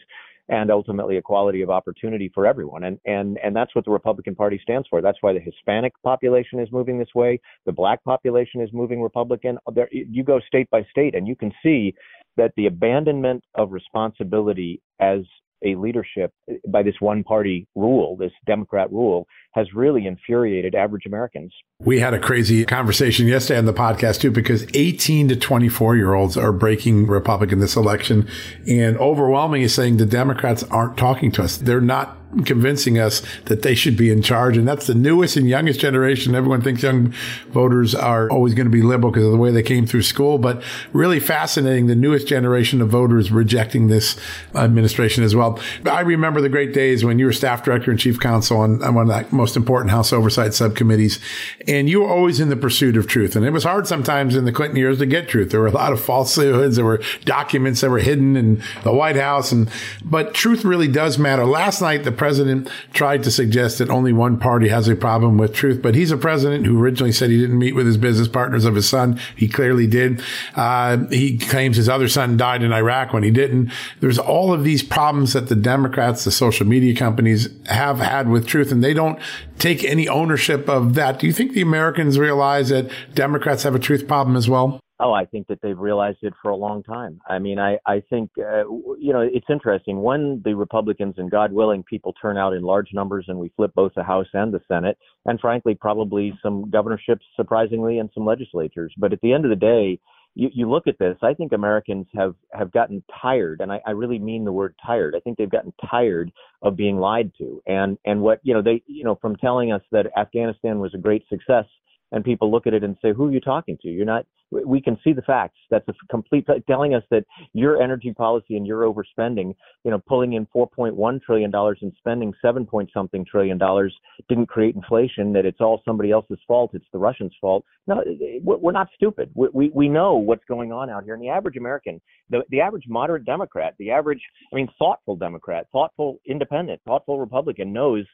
[0.48, 4.58] and ultimately equality of opportunity for everyone, and and and that's what the Republican Party
[4.62, 5.00] stands for.
[5.00, 7.40] That's why the Hispanic population is moving this way.
[7.66, 9.58] The Black population is moving Republican.
[9.72, 11.94] There, you go state by state, and you can see
[12.36, 15.20] that the abandonment of responsibility as
[15.64, 16.32] a leadership
[16.68, 21.52] by this one party rule, this Democrat rule, has really infuriated average Americans.
[21.80, 26.14] We had a crazy conversation yesterday on the podcast too, because 18 to 24 year
[26.14, 28.28] olds are breaking Republican this election
[28.68, 31.56] and overwhelming is saying the Democrats aren't talking to us.
[31.56, 34.56] They're not convincing us that they should be in charge.
[34.56, 36.34] And that's the newest and youngest generation.
[36.34, 37.12] Everyone thinks young
[37.48, 40.38] voters are always going to be liberal because of the way they came through school,
[40.38, 41.86] but really fascinating.
[41.86, 44.16] The newest generation of voters rejecting this
[44.54, 45.58] administration as well.
[45.84, 48.94] I remember the great days when you were staff director and chief counsel on, on
[48.94, 51.18] one of the most important House oversight subcommittees.
[51.66, 53.34] And you were always in the pursuit of truth.
[53.34, 55.50] And it was hard sometimes in the Clinton years to get truth.
[55.50, 56.76] There were a lot of falsehoods.
[56.76, 59.50] There were documents that were hidden in the White House.
[59.50, 59.70] And,
[60.04, 61.46] but truth really does matter.
[61.46, 65.54] Last night, the president tried to suggest that only one party has a problem with
[65.54, 68.64] truth, but he's a president who originally said he didn't meet with his business partners
[68.64, 69.18] of his son.
[69.36, 70.22] He clearly did.
[70.54, 73.72] Uh, he claims his other son died in Iraq when he didn't.
[74.00, 78.46] There's all of these problems that the Democrats, the social media companies have had with
[78.46, 79.18] truth, and they don't
[79.58, 81.18] take any ownership of that.
[81.18, 84.80] Do you think the Americans realize that Democrats have a truth problem as well?
[85.02, 87.22] Oh, I think that they've realized it for a long time.
[87.26, 88.64] I mean, I, I think, uh,
[88.98, 90.02] you know, it's interesting.
[90.02, 93.72] When the Republicans and God willing, people turn out in large numbers and we flip
[93.74, 98.92] both the House and the Senate, and frankly, probably some governorships, surprisingly, and some legislatures.
[98.98, 99.98] But at the end of the day,
[100.34, 103.90] you, you look at this, I think Americans have, have gotten tired, and I, I
[103.90, 105.14] really mean the word tired.
[105.16, 106.30] I think they've gotten tired
[106.62, 107.62] of being lied to.
[107.66, 110.98] And, and what, you know, they, you know, from telling us that Afghanistan was a
[110.98, 111.64] great success,
[112.12, 113.88] and people look at it and say, who are you talking to?
[113.88, 115.58] You're not, we can see the facts.
[115.70, 120.32] That's a complete telling us that your energy policy and your overspending, you know, pulling
[120.32, 123.94] in 4.1 trillion dollars and spending 7 point something trillion dollars
[124.28, 125.32] didn't create inflation.
[125.32, 126.72] That it's all somebody else's fault.
[126.74, 127.64] It's the Russians' fault.
[127.86, 128.02] No,
[128.42, 129.30] we're not stupid.
[129.34, 131.14] We we, we know what's going on out here.
[131.14, 135.68] And the average American, the the average moderate Democrat, the average, I mean, thoughtful Democrat,
[135.70, 138.04] thoughtful independent, thoughtful Republican knows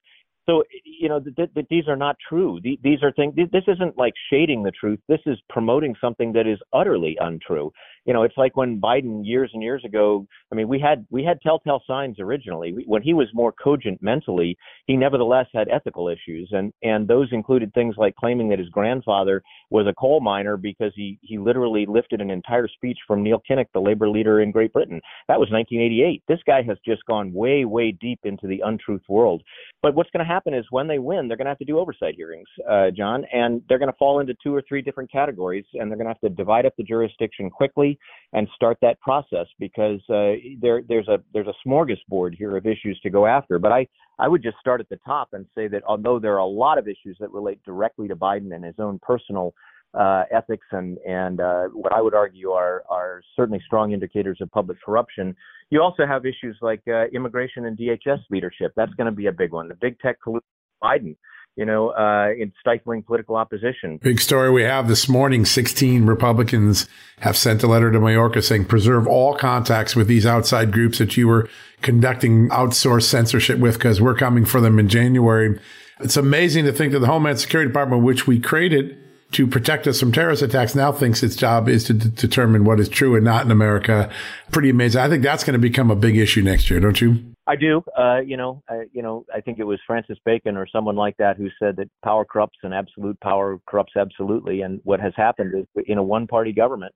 [0.46, 2.60] so you know th- th- these are not true.
[2.62, 3.34] these are things.
[3.36, 5.00] This isn't like shading the truth.
[5.08, 7.72] This is promoting something that is utterly untrue
[8.06, 10.26] you know, it's like when Biden years and years ago.
[10.52, 12.84] I mean, we had we had telltale signs originally.
[12.86, 17.74] When he was more cogent mentally, he nevertheless had ethical issues, and and those included
[17.74, 22.20] things like claiming that his grandfather was a coal miner because he he literally lifted
[22.20, 25.00] an entire speech from Neil Kinnock, the labor leader in Great Britain.
[25.26, 26.22] That was 1988.
[26.28, 29.42] This guy has just gone way way deep into the untruth world.
[29.82, 31.78] But what's going to happen is when they win, they're going to have to do
[31.80, 35.64] oversight hearings, uh, John, and they're going to fall into two or three different categories,
[35.74, 37.95] and they're going to have to divide up the jurisdiction quickly
[38.32, 42.98] and start that process because uh, there there's a there's a smorgasbord here of issues
[43.02, 43.58] to go after.
[43.58, 43.86] But I
[44.18, 46.78] I would just start at the top and say that although there are a lot
[46.78, 49.54] of issues that relate directly to Biden and his own personal
[49.94, 54.50] uh, ethics and and uh, what I would argue are are certainly strong indicators of
[54.50, 55.34] public corruption.
[55.70, 58.72] You also have issues like uh, immigration and DHS leadership.
[58.76, 59.68] That's going to be a big one.
[59.68, 60.44] The big tech collusion
[60.82, 61.16] Biden
[61.56, 63.98] you know, uh, in stifling political opposition.
[64.02, 66.86] Big story we have this morning 16 Republicans
[67.20, 71.16] have sent a letter to Mayorkas saying preserve all contacts with these outside groups that
[71.16, 71.48] you were
[71.80, 75.58] conducting outsourced censorship with because we're coming for them in January.
[75.98, 78.98] It's amazing to think that the Homeland Security Department, which we created
[79.32, 82.78] to protect us from terrorist attacks, now thinks its job is to d- determine what
[82.78, 84.10] is true and not in America.
[84.52, 85.00] Pretty amazing.
[85.00, 87.35] I think that's going to become a big issue next year, don't you?
[87.46, 87.82] I do.
[87.96, 91.16] Uh, you know, I, you know, I think it was Francis Bacon or someone like
[91.18, 94.62] that who said that power corrupts and absolute power corrupts absolutely.
[94.62, 96.92] And what has happened is in a one-party government,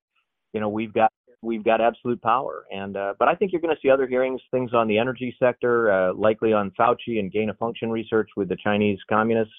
[0.53, 2.65] you know, we've got we've got absolute power.
[2.73, 5.35] And uh, but I think you're going to see other hearings, things on the energy
[5.39, 9.55] sector, uh, likely on Fauci and gain of function research with the Chinese communists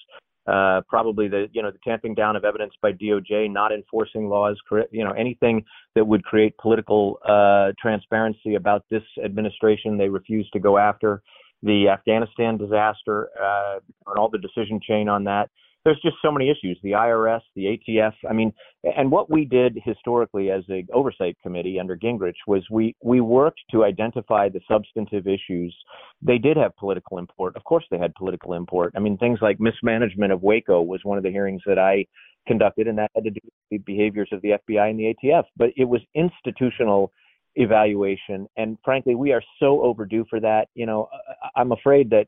[0.46, 4.58] uh, probably the you know the tamping down of evidence by DOJ, not enforcing laws,
[4.90, 5.64] you know anything
[5.94, 9.98] that would create political uh, transparency about this administration.
[9.98, 11.22] They refuse to go after
[11.62, 15.48] the Afghanistan disaster uh, and all the decision chain on that
[15.84, 18.52] there's just so many issues the irs the atf i mean
[18.96, 23.60] and what we did historically as a oversight committee under gingrich was we we worked
[23.70, 25.76] to identify the substantive issues.
[26.20, 27.56] They did have political import.
[27.56, 28.92] Of course they had political import.
[28.96, 32.06] I mean things like mismanagement of waco was one of the hearings that i
[32.46, 35.44] conducted and that had to do with the behaviors of the fbi and the atf
[35.56, 37.12] but it was institutional
[37.56, 38.46] evaluation.
[38.56, 40.68] And frankly, we are so overdue for that.
[40.74, 41.08] You know,
[41.56, 42.26] I'm afraid that,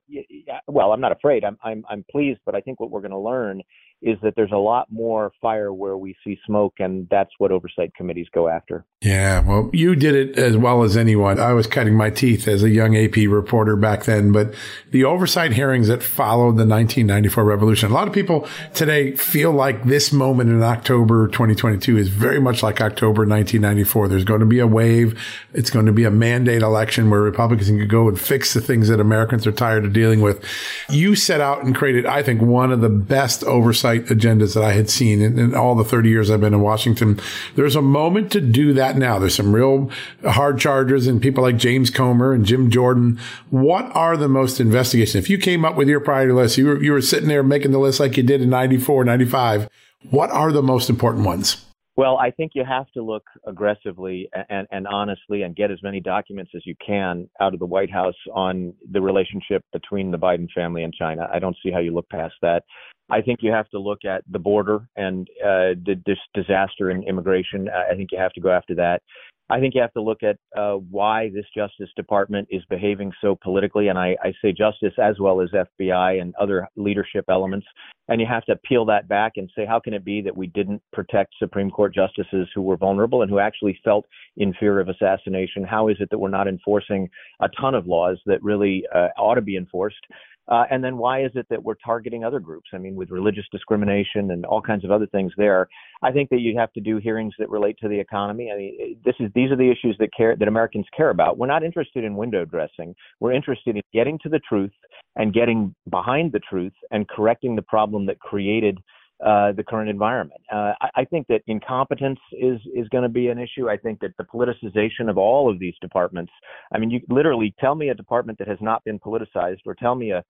[0.67, 1.45] well, I'm not afraid.
[1.45, 3.63] I'm, I'm, I'm pleased, but I think what we're going to learn
[4.03, 7.93] is that there's a lot more fire where we see smoke, and that's what oversight
[7.97, 8.85] committees go after.
[9.05, 11.39] Yeah, well, you did it as well as anyone.
[11.39, 14.55] I was cutting my teeth as a young AP reporter back then, but
[14.93, 19.85] the oversight hearings that followed the 1994 revolution, a lot of people today feel like
[19.85, 24.09] this moment in October 2022 is very much like October 1994.
[24.09, 25.21] There's going to be a wave.
[25.53, 28.89] It's going to be a mandate election where Republicans can go and fix the things
[28.89, 30.43] that Americans are tired of dealing with.
[30.89, 34.73] You set out and created, I think, one of the best oversight agendas that I
[34.73, 37.21] had seen in, in, all the 30 years I've been in Washington.
[37.55, 39.19] There's a moment to do that now.
[39.19, 39.91] There's some real
[40.25, 43.19] hard chargers and people like James Comer and Jim Jordan.
[43.51, 45.17] What are the most investigations?
[45.17, 47.73] If you came up with your priority list, you were, you were sitting there making
[47.73, 49.69] the list like you did in 94, 95.
[50.11, 51.65] What are the most important ones?
[51.97, 56.01] Well, I think you have to look aggressively and, and, honestly and get as many
[56.01, 60.49] documents as you can out of the White House on the relationship between the Biden
[60.53, 61.29] family and China.
[61.33, 62.65] I don't see how you look past that.
[63.11, 67.69] I think you have to look at the border and uh, this disaster in immigration.
[67.69, 69.03] I think you have to go after that.
[69.51, 73.37] I think you have to look at uh, why this Justice Department is behaving so
[73.43, 77.67] politically, and I, I, say justice as well as FBI and other leadership elements.
[78.09, 80.47] And you have to peel that back and say, how can it be that we
[80.47, 84.07] didn't protect Supreme Court justices who were vulnerable and who actually felt
[84.39, 85.63] in fear of assassination?
[85.63, 89.35] How is it that we're not enforcing a ton of laws that really uh, ought
[89.35, 90.07] to be enforced?
[90.49, 92.71] Uh, and then why is it that we're targeting other groups?
[92.75, 95.69] I mean, with religious discrimination and all kinds of other things there.
[96.03, 98.51] I think that you have to do hearings that relate to the economy.
[98.53, 101.39] I mean, this is these are the issues that care that Americans care about.
[101.39, 102.95] We're not interested in window dressing.
[103.21, 104.73] We're interested in getting to the truth
[105.17, 108.79] and getting behind the truth and correcting the problem that created
[109.25, 110.41] uh, the current environment.
[110.53, 113.71] Uh, I, I, think that incompetence is is going to be an issue.
[113.71, 116.33] I think that the politicization of all of these departments.
[116.73, 119.95] I mean, you literally tell me a department that has not been politicized, or tell
[119.95, 120.25] me a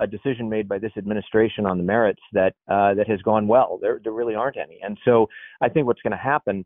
[0.00, 3.78] a decision made by this administration on the merits that uh, that has gone well.
[3.82, 5.28] There there really aren't any, and so
[5.60, 6.64] I think what's going to happen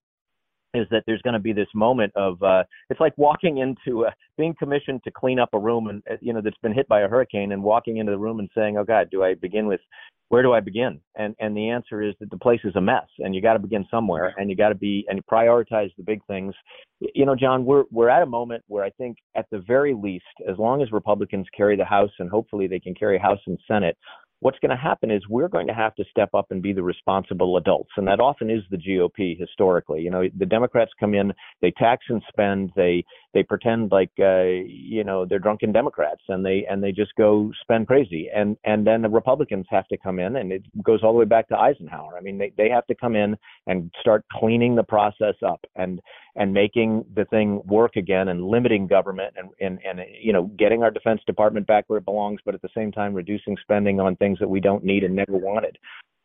[0.74, 4.14] is that there's going to be this moment of uh, it's like walking into a,
[4.36, 7.08] being commissioned to clean up a room and you know that's been hit by a
[7.08, 9.80] hurricane and walking into the room and saying, "Oh God, do I begin with
[10.28, 13.06] where do I begin?" And and the answer is that the place is a mess,
[13.18, 16.20] and you got to begin somewhere, and you got to be and prioritize the big
[16.26, 16.54] things.
[17.00, 20.24] You know, John, we're we're at a moment where I think at the very least,
[20.48, 23.96] as long as Republicans carry the House and hopefully they can carry House and Senate,
[24.40, 26.82] what's going to happen is we're going to have to step up and be the
[26.82, 30.02] responsible adults and that often is the GOP historically.
[30.02, 31.32] You know the democrats come in
[31.62, 36.44] they tax and spend they they pretend like uh, you know they're drunken democrats and
[36.44, 38.28] they and they just go spend crazy.
[38.34, 41.24] And and then the republicans have to come in and it goes all the way
[41.24, 42.16] back to eisenhower.
[42.18, 45.64] I mean they they have to come in and start cleaning the process up.
[45.76, 46.00] And
[46.36, 50.82] and making the thing work again and limiting government and, and, and you know getting
[50.82, 54.14] our defense department back where it belongs but at the same time reducing spending on
[54.16, 55.76] things that we don't need and never wanted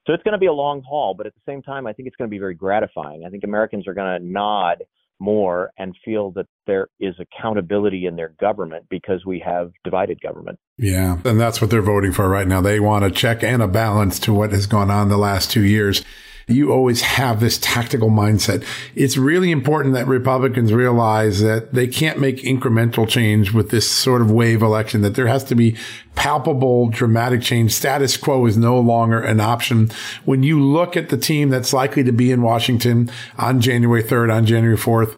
[0.05, 2.07] so it's going to be a long haul but at the same time i think
[2.07, 4.83] it's going to be very gratifying i think americans are going to nod
[5.21, 10.57] more and feel that there is accountability in their government because we have divided government.
[10.77, 11.19] Yeah.
[11.23, 12.59] And that's what they're voting for right now.
[12.59, 15.63] They want a check and a balance to what has gone on the last two
[15.63, 16.03] years.
[16.47, 18.65] You always have this tactical mindset.
[18.95, 24.21] It's really important that Republicans realize that they can't make incremental change with this sort
[24.21, 25.75] of wave election, that there has to be
[26.15, 27.73] palpable, dramatic change.
[27.73, 29.89] Status quo is no longer an option.
[30.25, 34.33] When you look at the team that's likely to be in Washington on January 3rd,
[34.33, 35.17] on January 4th,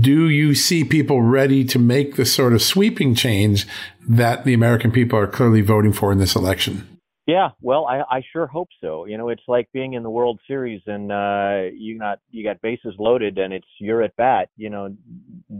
[0.00, 3.66] do you see people ready to make the sort of sweeping change
[4.08, 6.91] that the American people are clearly voting for in this election?
[7.26, 9.06] Yeah, well, I, I sure hope so.
[9.06, 12.60] You know, it's like being in the World Series and uh, you got you got
[12.62, 14.48] bases loaded and it's you're at bat.
[14.56, 14.96] You know,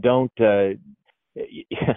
[0.00, 0.74] don't uh,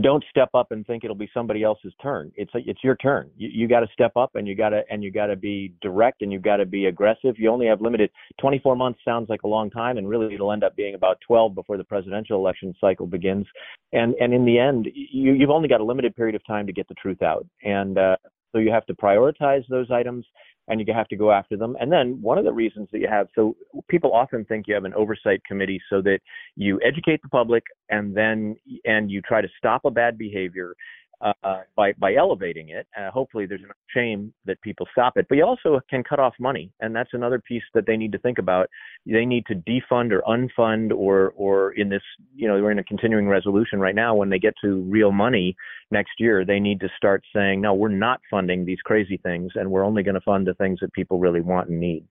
[0.00, 2.30] don't step up and think it'll be somebody else's turn.
[2.36, 3.30] It's it's your turn.
[3.36, 5.74] You, you got to step up and you got to and you got to be
[5.82, 7.34] direct and you got to be aggressive.
[7.38, 10.62] You only have limited 24 months sounds like a long time and really it'll end
[10.62, 13.46] up being about 12 before the presidential election cycle begins.
[13.92, 16.72] And and in the end, you you've only got a limited period of time to
[16.72, 17.44] get the truth out.
[17.64, 18.16] And uh,
[18.52, 20.24] so you have to prioritize those items
[20.68, 21.76] and you have to go after them.
[21.80, 23.56] And then one of the reasons that you have, so
[23.88, 26.20] people often think you have an oversight committee so that
[26.56, 30.74] you educate the public and then and you try to stop a bad behavior
[31.22, 32.86] uh, by by elevating it.
[32.98, 35.26] Uh, hopefully, there's enough shame that people stop it.
[35.28, 38.18] But you also can cut off money, and that's another piece that they need to
[38.18, 38.68] think about.
[39.06, 42.02] They need to defund or unfund, or or in this,
[42.34, 44.14] you know, we're in a continuing resolution right now.
[44.14, 45.56] When they get to real money
[45.90, 49.70] next year, they need to start saying, no, we're not funding these crazy things, and
[49.70, 52.04] we're only going to fund the things that people really want and need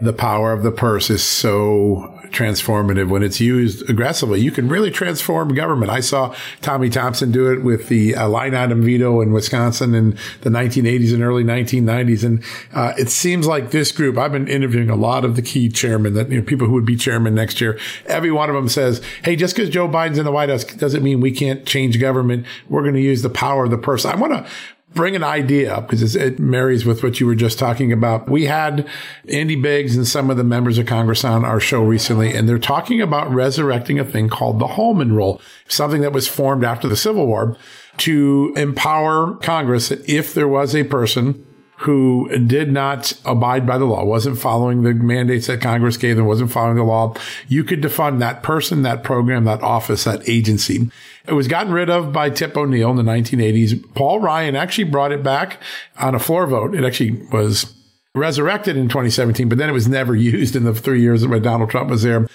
[0.00, 4.40] the power of the purse is so transformative when it's used aggressively.
[4.40, 5.90] You can really transform government.
[5.90, 10.18] I saw Tommy Thompson do it with the uh, line item veto in Wisconsin in
[10.42, 12.24] the 1980s and early 1990s.
[12.24, 12.44] And
[12.74, 16.14] uh, it seems like this group, I've been interviewing a lot of the key chairmen
[16.14, 17.78] that, you know, people who would be chairman next year.
[18.06, 21.02] Every one of them says, Hey, just because Joe Biden's in the White House doesn't
[21.02, 22.46] mean we can't change government.
[22.68, 24.04] We're going to use the power of the purse.
[24.04, 24.50] I want to
[24.96, 28.28] bring an idea up because it marries with what you were just talking about.
[28.28, 28.88] We had
[29.28, 32.58] Andy Biggs and some of the members of Congress on our show recently, and they're
[32.58, 36.96] talking about resurrecting a thing called the Holman Rule, something that was formed after the
[36.96, 37.56] Civil War
[37.98, 41.46] to empower Congress that if there was a person
[41.80, 46.24] who did not abide by the law, wasn't following the mandates that Congress gave them,
[46.24, 47.14] wasn't following the law,
[47.48, 50.90] you could defund that person, that program, that office, that agency.
[51.28, 53.94] It was gotten rid of by Tip O'Neill in the 1980s.
[53.94, 55.60] Paul Ryan actually brought it back
[55.98, 56.74] on a floor vote.
[56.74, 57.72] It actually was
[58.14, 61.70] resurrected in 2017, but then it was never used in the three years that Donald
[61.70, 62.26] Trump was there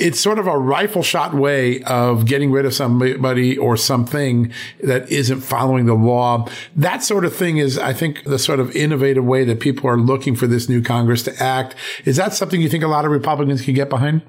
[0.00, 5.10] it's sort of a rifle shot way of getting rid of somebody or something that
[5.10, 6.48] isn't following the law.
[6.74, 9.98] That sort of thing is, I think, the sort of innovative way that people are
[9.98, 11.74] looking for this new Congress to act.
[12.06, 14.22] Is that something you think a lot of Republicans can get behind?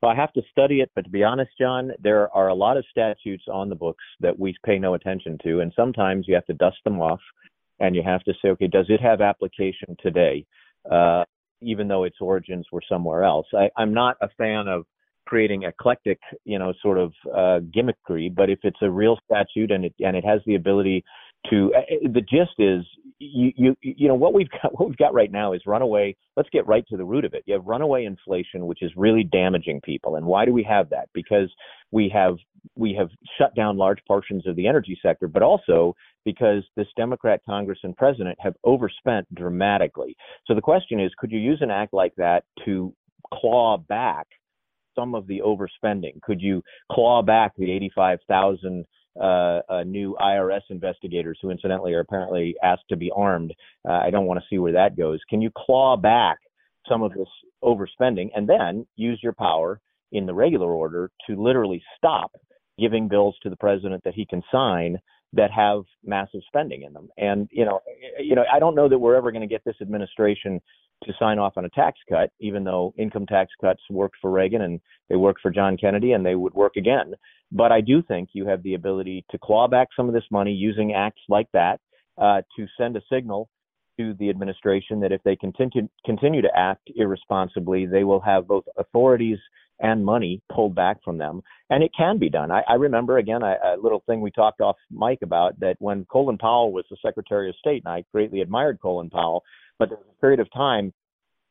[0.00, 2.76] Well, I have to study it, but to be honest, John, there are a lot
[2.76, 6.46] of statutes on the books that we pay no attention to, and sometimes you have
[6.46, 7.20] to dust them off,
[7.80, 10.46] and you have to say, okay, does it have application today,
[10.90, 11.24] uh,
[11.60, 13.46] even though its origins were somewhere else?
[13.52, 14.84] I, I'm not a fan of
[15.26, 18.34] creating eclectic, you know, sort of uh, gimmickry.
[18.34, 21.04] But if it's a real statute and it and it has the ability
[21.50, 22.84] to, uh, the gist is,
[23.20, 26.16] you you you know what we've got what we've got right now is runaway.
[26.36, 27.42] Let's get right to the root of it.
[27.46, 30.16] You have runaway inflation, which is really damaging people.
[30.16, 31.08] And why do we have that?
[31.14, 31.52] Because
[31.90, 32.36] we have
[32.76, 33.08] we have
[33.38, 35.94] shut down large portions of the energy sector, but also
[36.24, 40.16] because this Democrat Congress and president have overspent dramatically.
[40.46, 42.92] So the question is, could you use an act like that to
[43.32, 44.26] claw back
[44.94, 46.20] some of the overspending?
[46.22, 48.84] Could you claw back the 85,000
[49.20, 53.54] uh, uh, new IRS investigators who, incidentally, are apparently asked to be armed?
[53.88, 55.20] Uh, I don't want to see where that goes.
[55.28, 56.38] Can you claw back
[56.88, 57.28] some of this
[57.62, 59.80] overspending and then use your power
[60.12, 62.32] in the regular order to literally stop
[62.78, 64.98] giving bills to the president that he can sign
[65.32, 67.08] that have massive spending in them.
[67.18, 67.80] And you know,
[68.18, 70.60] you know, I don't know that we're ever going to get this administration
[71.04, 74.62] to sign off on a tax cut, even though income tax cuts worked for Reagan
[74.62, 77.14] and they worked for John Kennedy and they would work again.
[77.52, 80.52] But I do think you have the ability to claw back some of this money
[80.52, 81.80] using acts like that
[82.20, 83.48] uh, to send a signal
[83.98, 88.64] to the administration that if they continue continue to act irresponsibly, they will have both
[88.76, 89.38] authorities
[89.80, 91.42] and money pulled back from them.
[91.70, 92.50] And it can be done.
[92.50, 96.38] I, I remember, again, a, little thing we talked off mic about that when Colin
[96.38, 99.42] Powell was the Secretary of State, and I greatly admired Colin Powell,
[99.78, 100.92] but there was a period of time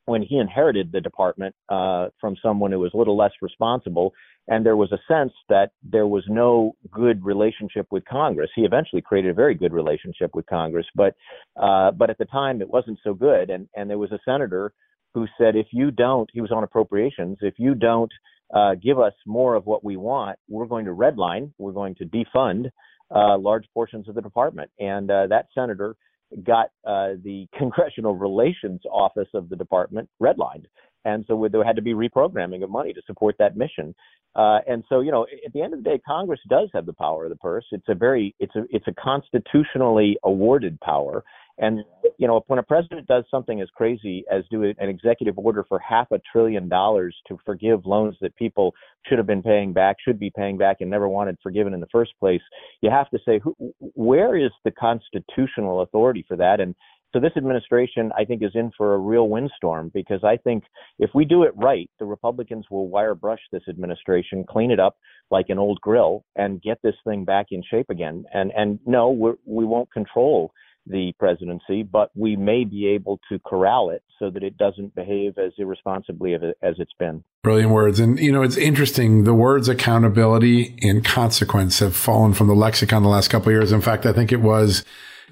[0.05, 4.13] when he inherited the department uh, from someone who was a little less responsible,
[4.47, 8.49] and there was a sense that there was no good relationship with Congress.
[8.55, 11.13] He eventually created a very good relationship with Congress, but
[11.61, 14.73] uh, but at the time it wasn't so good, and and there was a senator
[15.17, 18.11] who said, if you don't, he was on appropriations, if you don't
[18.53, 22.05] uh, give us more of what we want, we're going to redline, we're going to
[22.05, 22.69] defund
[23.09, 24.69] uh, large portions of the department.
[24.79, 25.95] And uh, that senator
[26.43, 30.65] got uh, the Congressional Relations Office of the department redlined.
[31.03, 33.95] And so there had to be reprogramming of money to support that mission.
[34.35, 36.93] Uh, and so, you know, at the end of the day, Congress does have the
[36.93, 37.65] power of the purse.
[37.71, 41.23] It's a very, it's a, it's a constitutionally awarded power.
[41.59, 41.83] And
[42.17, 45.79] you know, when a president does something as crazy as do an executive order for
[45.79, 48.73] half a trillion dollars to forgive loans that people
[49.05, 51.87] should have been paying back, should be paying back, and never wanted forgiven in the
[51.91, 52.41] first place,
[52.81, 56.59] you have to say, who, where is the constitutional authority for that?
[56.59, 56.73] And
[57.13, 60.63] so this administration, I think, is in for a real windstorm because I think
[60.99, 64.97] if we do it right, the Republicans will wire brush this administration, clean it up
[65.31, 68.25] like an old grill, and get this thing back in shape again.
[68.33, 70.51] And and no, we're, we won't control
[70.89, 75.37] the presidency, but we may be able to corral it so that it doesn't behave
[75.37, 76.41] as irresponsibly as
[76.79, 77.23] it's been.
[77.43, 77.99] Brilliant words.
[77.99, 79.23] And, you know, it's interesting.
[79.23, 83.71] The words accountability and consequence have fallen from the lexicon the last couple of years.
[83.71, 84.83] In fact, I think it was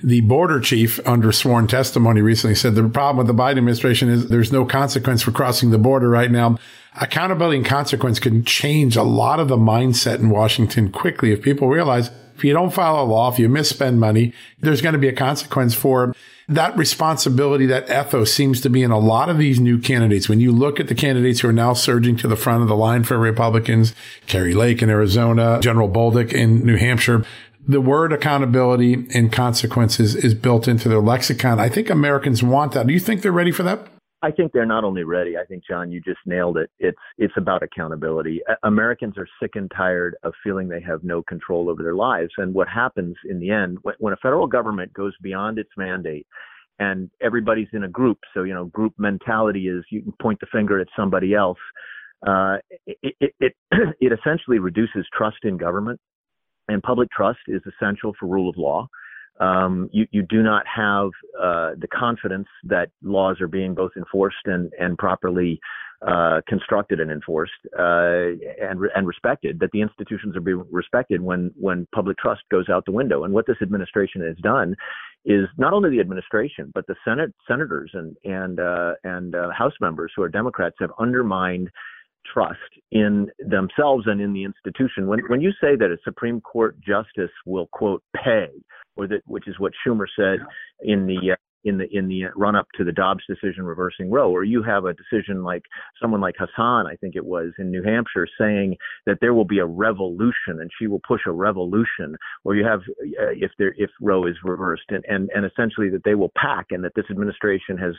[0.04, 4.28] the border chief under sworn testimony recently said the problem with the Biden administration is
[4.28, 6.58] there's no consequence for crossing the border right now.
[7.00, 11.70] Accountability and consequence can change a lot of the mindset in Washington quickly if people
[11.70, 15.14] realize if you don't follow law, if you misspend money, there's going to be a
[15.14, 16.14] consequence for.
[16.48, 20.30] That responsibility, that ethos seems to be in a lot of these new candidates.
[20.30, 22.76] When you look at the candidates who are now surging to the front of the
[22.76, 23.96] line for Republicans,
[24.28, 27.26] Kari Lake in Arizona, General Bolduc in New Hampshire,
[27.68, 31.60] the word accountability and consequences is built into their lexicon.
[31.60, 32.86] I think Americans want that.
[32.86, 33.88] Do you think they're ready for that?
[34.26, 35.38] I think they're not only ready.
[35.38, 36.72] I think John, you just nailed it.
[36.80, 38.42] It's it's about accountability.
[38.64, 42.32] Americans are sick and tired of feeling they have no control over their lives.
[42.38, 46.26] And what happens in the end when, a federal government goes beyond its mandate
[46.80, 50.48] and everybody's in a group, so you know, group mentality is you can point the
[50.52, 51.60] finger at somebody else.
[52.28, 52.58] Uh,
[52.88, 53.54] it, it, it,
[54.00, 56.00] it essentially reduces trust in government,
[56.68, 58.88] and public trust is essential for rule of law
[59.40, 61.10] um, you, you do not have
[61.40, 65.60] uh, the confidence that laws are being both enforced and, and properly
[66.06, 71.52] uh, constructed and enforced uh, and, and respected, that the institutions are being respected when,
[71.60, 73.24] when public trust goes out the window.
[73.24, 74.76] And what this administration has done
[75.26, 79.74] is not only the administration, but the Senate senators and, and, uh, and uh, House
[79.82, 81.70] members who are Democrats have undermined
[82.32, 82.60] trust
[82.92, 85.08] in themselves and in the institution.
[85.08, 88.50] When, when you say that a Supreme Court justice will, quote, pay
[88.98, 90.40] or that which is what Schumer said
[90.82, 91.36] in the uh,
[91.66, 94.86] in the in the run up to the Dobbs decision reversing Roe, or you have
[94.86, 95.64] a decision like
[96.00, 99.60] someone like Hassan, I think it was in New Hampshire, saying that there will be
[99.60, 103.90] a revolution and she will push a revolution, or you have uh, if there if
[104.00, 107.78] Roe is reversed, and, and and essentially that they will pack, and that this administration
[107.78, 107.94] has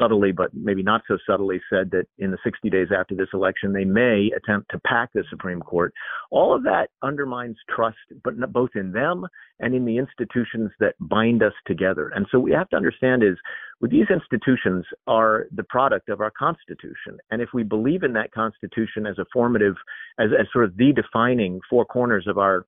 [0.00, 3.72] subtly, but maybe not so subtly, said that in the 60 days after this election
[3.72, 5.92] they may attempt to pack the Supreme Court.
[6.30, 9.26] All of that undermines trust, but both in them
[9.60, 12.10] and in the institutions that bind us together.
[12.14, 13.36] And so we have to understand is
[13.80, 17.18] well, these institutions are the product of our Constitution.
[17.30, 19.74] And if we believe in that Constitution as a formative,
[20.18, 22.66] as, as sort of the defining four corners of our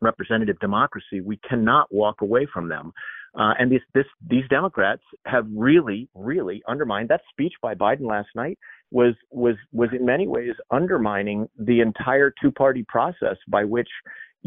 [0.00, 2.92] representative democracy, we cannot walk away from them.
[3.38, 8.28] Uh, and this, this, these Democrats have really, really undermined that speech by Biden last
[8.34, 8.58] night
[8.90, 13.88] was was was in many ways undermining the entire two-party process by which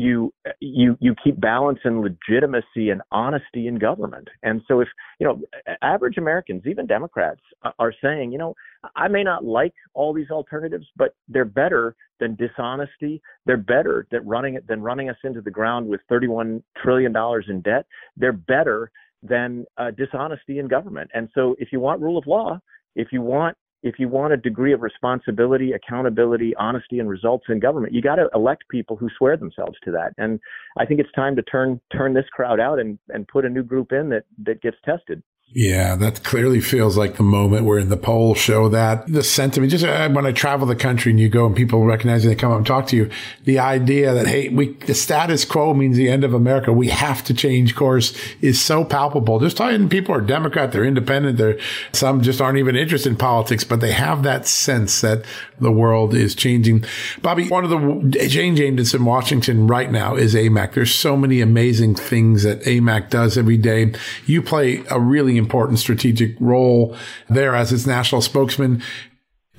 [0.01, 4.27] you you you keep balance and legitimacy and honesty in government.
[4.41, 4.87] And so if
[5.19, 5.41] you know
[5.81, 7.41] average Americans, even Democrats,
[7.77, 8.55] are saying, you know,
[8.95, 13.21] I may not like all these alternatives, but they're better than dishonesty.
[13.45, 17.45] They're better than running it than running us into the ground with 31 trillion dollars
[17.47, 17.85] in debt.
[18.17, 18.91] They're better
[19.21, 21.11] than uh, dishonesty in government.
[21.13, 22.59] And so if you want rule of law,
[22.95, 27.59] if you want if you want a degree of responsibility, accountability, honesty, and results in
[27.59, 30.13] government, you got to elect people who swear themselves to that.
[30.17, 30.39] And
[30.77, 33.63] I think it's time to turn turn this crowd out and and put a new
[33.63, 35.23] group in that that gets tested.
[35.53, 39.71] Yeah, that clearly feels like the moment where in the polls show that the sentiment,
[39.71, 42.37] just uh, when I travel the country and you go and people recognize and they
[42.37, 43.09] come up and talk to you,
[43.43, 46.71] the idea that, hey, we, the status quo means the end of America.
[46.71, 49.39] We have to change course is so palpable.
[49.39, 51.59] Just talking people are Democrat, they're independent, they're,
[51.91, 55.25] some just aren't even interested in politics, but they have that sense that
[55.59, 56.85] the world is changing.
[57.21, 60.73] Bobby, one of the, Jane James in Washington right now is AMAC.
[60.73, 63.93] There's so many amazing things that AMAC does every day.
[64.25, 66.95] You play a really important strategic role
[67.29, 68.81] there as its national spokesman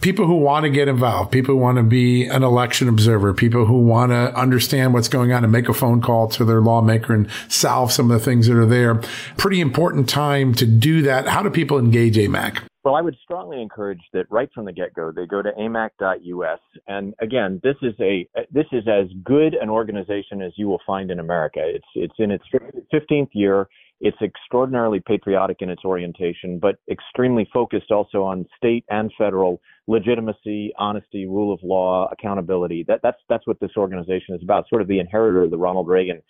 [0.03, 3.65] people who want to get involved, people who want to be an election observer, people
[3.65, 7.15] who want to understand what's going on and make a phone call to their lawmaker
[7.15, 8.97] and solve some of the things that are there.
[9.39, 11.29] Pretty important time to do that.
[11.29, 12.63] How do people engage AMAC?
[12.85, 16.59] Well, I would strongly encourage that right from the get-go, they go to amac.us.
[16.89, 21.13] And again, this is a this is as good an organization as you will find
[21.13, 21.61] in America.
[21.63, 22.45] It's it's in its
[22.93, 23.69] 15th year.
[24.05, 30.73] It's extraordinarily patriotic in its orientation, but extremely focused also on state and federal legitimacy,
[30.77, 32.85] honesty, rule of law, accountability.
[32.89, 34.69] That, that's that's what this organization is about.
[34.69, 36.21] Sort of the inheritor of the Ronald Reagan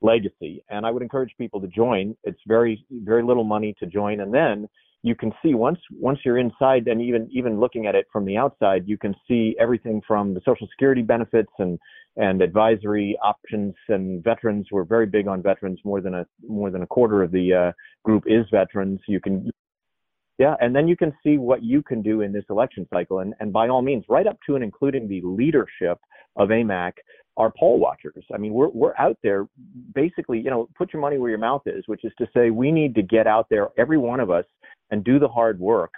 [0.00, 0.64] legacy.
[0.70, 2.16] And I would encourage people to join.
[2.24, 4.66] It's very very little money to join, and then
[5.02, 8.36] you can see once once you're inside and even even looking at it from the
[8.36, 11.78] outside you can see everything from the social security benefits and
[12.16, 16.82] and advisory options and veterans we're very big on veterans more than a more than
[16.82, 17.72] a quarter of the uh,
[18.04, 19.50] group is veterans you can
[20.38, 23.34] yeah and then you can see what you can do in this election cycle and
[23.38, 25.98] and by all means right up to and including the leadership
[26.36, 26.92] of amac
[27.38, 28.24] are poll watchers.
[28.34, 29.46] I mean, we're we're out there
[29.94, 32.72] basically, you know, put your money where your mouth is, which is to say we
[32.72, 34.44] need to get out there, every one of us,
[34.90, 35.92] and do the hard work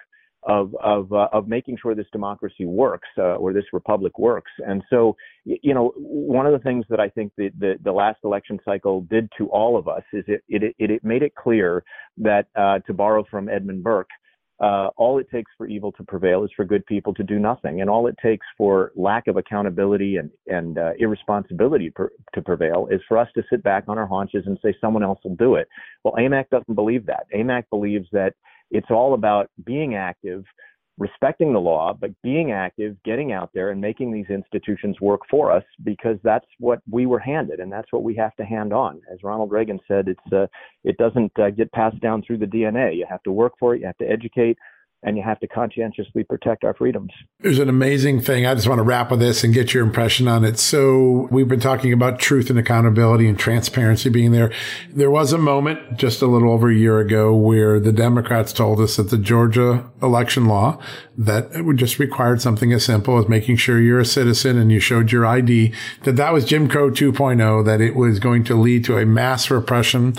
[0.45, 4.51] of of uh, of making sure this democracy works uh, or this republic works.
[4.66, 8.20] And so, you know, one of the things that I think the, the, the last
[8.24, 11.84] election cycle did to all of us is it it it, it made it clear
[12.18, 14.09] that uh, to borrow from Edmund Burke
[14.61, 17.80] uh, all it takes for evil to prevail is for good people to do nothing,
[17.80, 22.86] and all it takes for lack of accountability and and uh, irresponsibility per, to prevail
[22.91, 25.55] is for us to sit back on our haunches and say someone else will do
[25.55, 25.66] it.
[26.05, 27.26] Well, AMAC doesn't believe that.
[27.34, 28.34] AMAC believes that
[28.70, 30.44] it's all about being active,
[30.98, 35.50] respecting the law, but being active, getting out there and making these institutions work for
[35.50, 39.00] us because that's what we were handed and that's what we have to hand on.
[39.12, 40.46] As Ronald Reagan said, it's uh,
[40.84, 42.96] it doesn't uh, get passed down through the DNA.
[42.96, 44.58] You have to work for it, you have to educate,
[45.03, 47.11] and you have to conscientiously protect our freedoms.
[47.40, 48.46] There's an amazing thing.
[48.46, 50.59] I just want to wrap with this and get your impression on it.
[50.59, 54.53] So we've been talking about truth and accountability and transparency being there.
[54.90, 58.80] There was a moment just a little over a year ago where the Democrats told
[58.80, 60.78] us that the Georgia election law
[61.16, 64.80] that would just required something as simple as making sure you're a citizen and you
[64.80, 65.72] showed your ID,
[66.05, 69.51] that that was Jim Crow 2.0, that it was going to lead to a mass
[69.51, 70.14] repression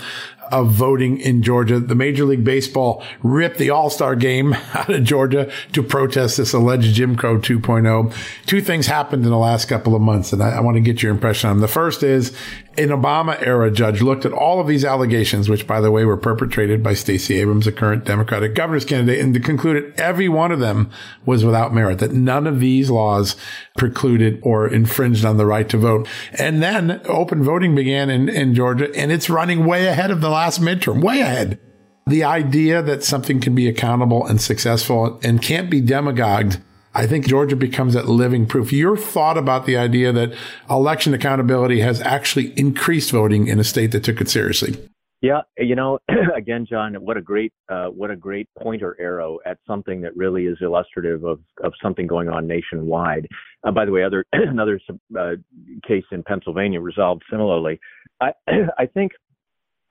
[0.51, 1.79] of voting in Georgia.
[1.79, 6.93] The Major League Baseball ripped the All-Star game out of Georgia to protest this alleged
[6.93, 8.13] Jim Crow 2.0.
[8.45, 11.01] Two things happened in the last couple of months, and I, I want to get
[11.01, 11.61] your impression on them.
[11.61, 12.35] The first is
[12.77, 16.15] an Obama era judge looked at all of these allegations, which by the way were
[16.15, 20.89] perpetrated by Stacey Abrams, a current Democratic governor's candidate, and concluded every one of them
[21.25, 23.35] was without merit, that none of these laws
[23.77, 26.07] precluded or infringed on the right to vote.
[26.37, 30.29] And then open voting began in, in Georgia, and it's running way ahead of the
[30.29, 31.59] last midterm, way ahead.
[32.07, 36.61] The idea that something can be accountable and successful and can't be demagogued
[36.93, 38.73] I think Georgia becomes that living proof.
[38.73, 40.33] Your thought about the idea that
[40.69, 44.77] election accountability has actually increased voting in a state that took it seriously.
[45.21, 45.99] Yeah, you know,
[46.35, 50.45] again, John, what a great, uh, what a great pointer arrow at something that really
[50.47, 53.27] is illustrative of of something going on nationwide.
[53.63, 54.81] Uh, by the way, other another
[55.17, 55.33] uh,
[55.87, 57.79] case in Pennsylvania resolved similarly.
[58.19, 58.31] I
[58.79, 59.11] I think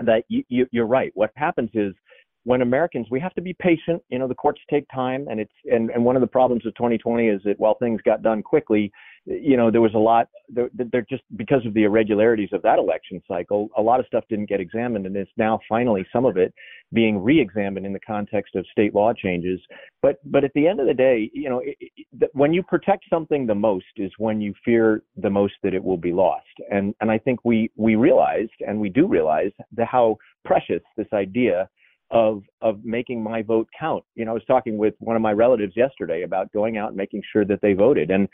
[0.00, 1.12] that you, you, you're right.
[1.14, 1.92] What happens is
[2.44, 4.02] when Americans, we have to be patient.
[4.08, 6.74] You know, the courts take time, and it's and and one of the problems of
[6.74, 8.90] 2020 is that while things got done quickly,
[9.26, 10.28] you know, there was a lot.
[10.48, 14.48] They're, just because of the irregularities of that election cycle, a lot of stuff didn't
[14.48, 16.54] get examined, and it's now finally some of it
[16.92, 19.60] being re-examined in the context of state law changes.
[20.00, 23.04] But but at the end of the day, you know, it, it, when you protect
[23.10, 26.46] something the most is when you fear the most that it will be lost.
[26.70, 30.16] And and I think we we realized, and we do realize, the how
[30.46, 31.68] precious this idea
[32.10, 34.04] of of making my vote count.
[34.14, 36.96] You know, I was talking with one of my relatives yesterday about going out and
[36.96, 38.28] making sure that they voted, and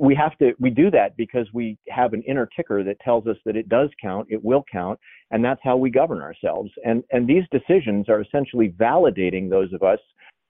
[0.00, 3.36] we have to we do that because we have an inner ticker that tells us
[3.44, 4.98] that it does count, it will count,
[5.30, 6.70] and that's how we govern ourselves.
[6.84, 10.00] And and these decisions are essentially validating those of us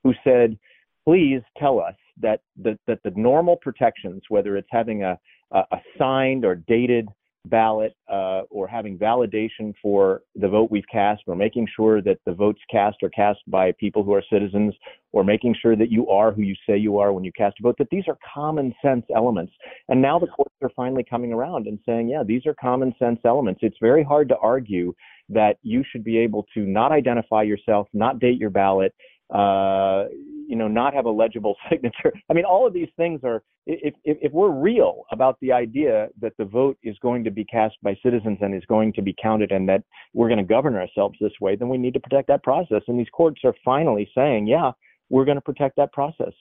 [0.05, 0.57] who said,
[1.05, 5.19] please tell us that the, that the normal protections, whether it's having a,
[5.53, 7.09] a signed or dated
[7.47, 12.33] ballot uh, or having validation for the vote we've cast or making sure that the
[12.33, 14.75] votes cast are cast by people who are citizens
[15.13, 17.63] or making sure that you are who you say you are when you cast a
[17.63, 19.53] vote that these are common sense elements.
[19.89, 23.21] And now the courts are finally coming around and saying yeah these are common sense
[23.25, 23.61] elements.
[23.63, 24.95] It's very hard to argue
[25.31, 28.95] that you should be able to not identify yourself not date your ballot
[29.35, 30.07] uh,
[30.51, 32.13] you know, not have a legible signature.
[32.29, 36.09] I mean, all of these things are, if, if, if, we're real about the idea
[36.21, 39.15] that the vote is going to be cast by citizens and is going to be
[39.23, 42.27] counted and that we're going to govern ourselves this way, then we need to protect
[42.29, 42.83] that process.
[42.89, 44.73] And these courts are finally saying, yeah,
[45.09, 46.33] we're going to protect that process.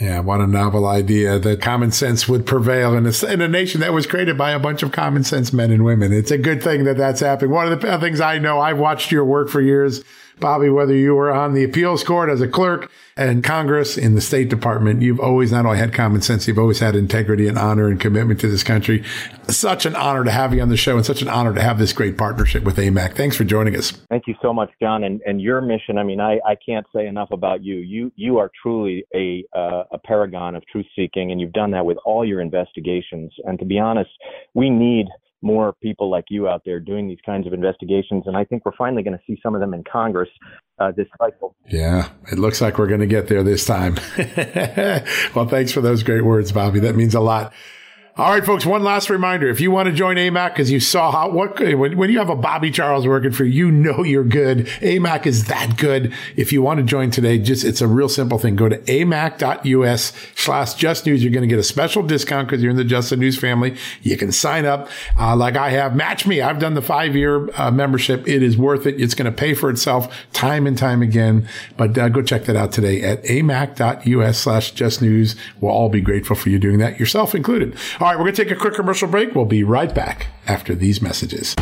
[0.00, 3.80] Yeah, what a novel idea that common sense would prevail in a, in a nation
[3.82, 6.12] that was created by a bunch of common sense men and women.
[6.12, 7.50] It's a good thing that that's happening.
[7.52, 10.02] One of the things I know, I've watched your work for years
[10.42, 14.20] Bobby, whether you were on the appeals court as a clerk and Congress in the
[14.20, 17.88] State Department, you've always not only had common sense, you've always had integrity and honor
[17.88, 19.04] and commitment to this country.
[19.48, 21.78] Such an honor to have you on the show and such an honor to have
[21.78, 23.14] this great partnership with AMAC.
[23.14, 23.92] Thanks for joining us.
[24.10, 25.04] Thank you so much, John.
[25.04, 27.76] And, and your mission, I mean, I, I can't say enough about you.
[27.76, 31.86] You, you are truly a, uh, a paragon of truth seeking, and you've done that
[31.86, 33.32] with all your investigations.
[33.44, 34.10] And to be honest,
[34.54, 35.06] we need
[35.42, 38.24] more people like you out there doing these kinds of investigations.
[38.26, 40.28] And I think we're finally going to see some of them in Congress
[40.78, 41.54] uh, this cycle.
[41.68, 43.96] Yeah, it looks like we're going to get there this time.
[45.34, 46.80] well, thanks for those great words, Bobby.
[46.80, 47.52] That means a lot.
[48.14, 48.66] All right, folks.
[48.66, 51.96] One last reminder: if you want to join AMAC, because you saw how what when,
[51.96, 54.66] when you have a Bobby Charles working for you, you know you're good.
[54.82, 56.12] AMAC is that good.
[56.36, 58.54] If you want to join today, just it's a real simple thing.
[58.54, 60.82] Go to amac.us slash.
[60.82, 63.78] You're going to get a special discount because you're in the Just the News family.
[64.02, 65.96] You can sign up uh, like I have.
[65.96, 66.42] Match me.
[66.42, 68.28] I've done the five year uh, membership.
[68.28, 69.00] It is worth it.
[69.00, 71.48] It's going to pay for itself time and time again.
[71.78, 74.78] But uh, go check that out today at amac.us slash.
[75.62, 77.78] We'll all be grateful for you doing that, yourself included.
[78.02, 79.32] All right, we're going to take a quick commercial break.
[79.32, 81.54] We'll be right back after these messages.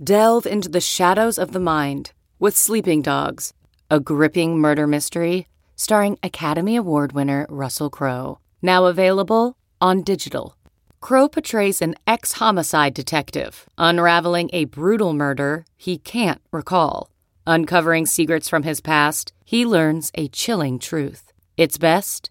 [0.00, 3.52] Delve into the shadows of the mind with Sleeping Dogs,
[3.90, 8.38] a gripping murder mystery starring Academy Award winner Russell Crowe.
[8.62, 10.54] Now available on digital.
[11.00, 17.10] Crowe portrays an ex homicide detective unraveling a brutal murder he can't recall.
[17.44, 21.32] Uncovering secrets from his past, he learns a chilling truth.
[21.56, 22.30] It's best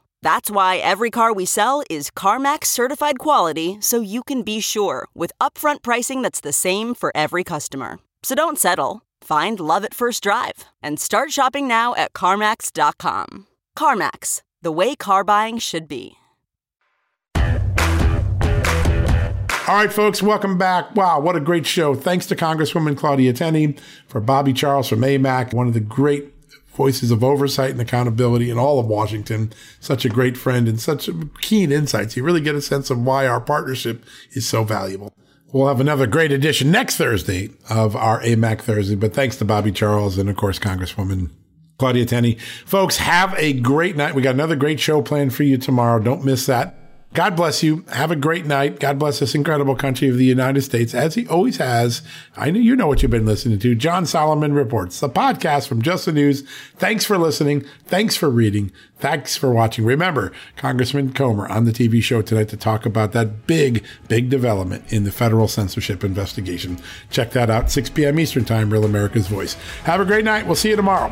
[0.23, 5.07] That's why every car we sell is CarMax certified quality so you can be sure
[5.15, 7.97] with upfront pricing that's the same for every customer.
[8.21, 9.01] So don't settle.
[9.21, 13.47] Find love at first drive and start shopping now at CarMax.com.
[13.77, 16.17] CarMax, the way car buying should be.
[19.67, 20.95] All right, folks, welcome back.
[20.95, 21.95] Wow, what a great show.
[21.95, 26.30] Thanks to Congresswoman Claudia Tenney, for Bobby Charles from AMAC, one of the great
[26.73, 29.53] voices of oversight and accountability in all of Washington.
[29.79, 31.09] Such a great friend and such
[31.41, 32.15] keen insights.
[32.15, 35.13] You really get a sense of why our partnership is so valuable.
[35.51, 39.71] We'll have another great edition next Thursday of our AMAC Thursday, but thanks to Bobby
[39.71, 41.29] Charles and, of course, Congresswoman
[41.77, 42.35] Claudia Tenney.
[42.65, 44.15] Folks, have a great night.
[44.15, 46.01] We got another great show planned for you tomorrow.
[46.01, 46.80] Don't miss that.
[47.13, 47.83] God bless you.
[47.91, 48.79] Have a great night.
[48.79, 52.01] God bless this incredible country of the United States, as he always has.
[52.37, 53.75] I know you know what you've been listening to.
[53.75, 56.47] John Solomon Reports, the podcast from Just the News.
[56.77, 57.65] Thanks for listening.
[57.85, 58.71] Thanks for reading.
[58.97, 59.83] Thanks for watching.
[59.83, 64.85] Remember, Congressman Comer on the TV show tonight to talk about that big, big development
[64.93, 66.79] in the federal censorship investigation.
[67.09, 68.21] Check that out, 6 p.m.
[68.21, 69.55] Eastern Time, Real America's Voice.
[69.83, 70.45] Have a great night.
[70.45, 71.11] We'll see you tomorrow.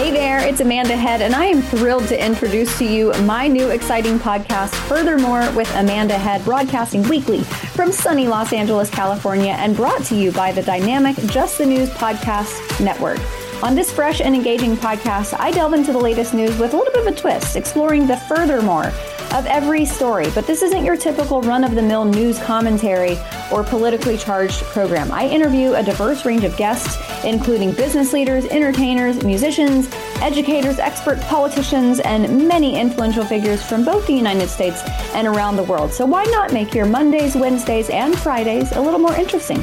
[0.00, 3.68] Hey there, it's Amanda Head, and I am thrilled to introduce to you my new
[3.68, 10.02] exciting podcast, Furthermore with Amanda Head, broadcasting weekly from sunny Los Angeles, California, and brought
[10.04, 13.18] to you by the dynamic Just the News Podcast Network.
[13.62, 16.92] On this fresh and engaging podcast, I delve into the latest news with a little
[16.94, 18.86] bit of a twist, exploring the furthermore
[19.32, 20.30] of every story.
[20.34, 23.18] But this isn't your typical run of the mill news commentary
[23.52, 25.12] or politically charged program.
[25.12, 29.90] I interview a diverse range of guests, including business leaders, entertainers, musicians,
[30.22, 34.80] educators, experts, politicians, and many influential figures from both the United States
[35.14, 35.92] and around the world.
[35.92, 39.62] So why not make your Mondays, Wednesdays, and Fridays a little more interesting?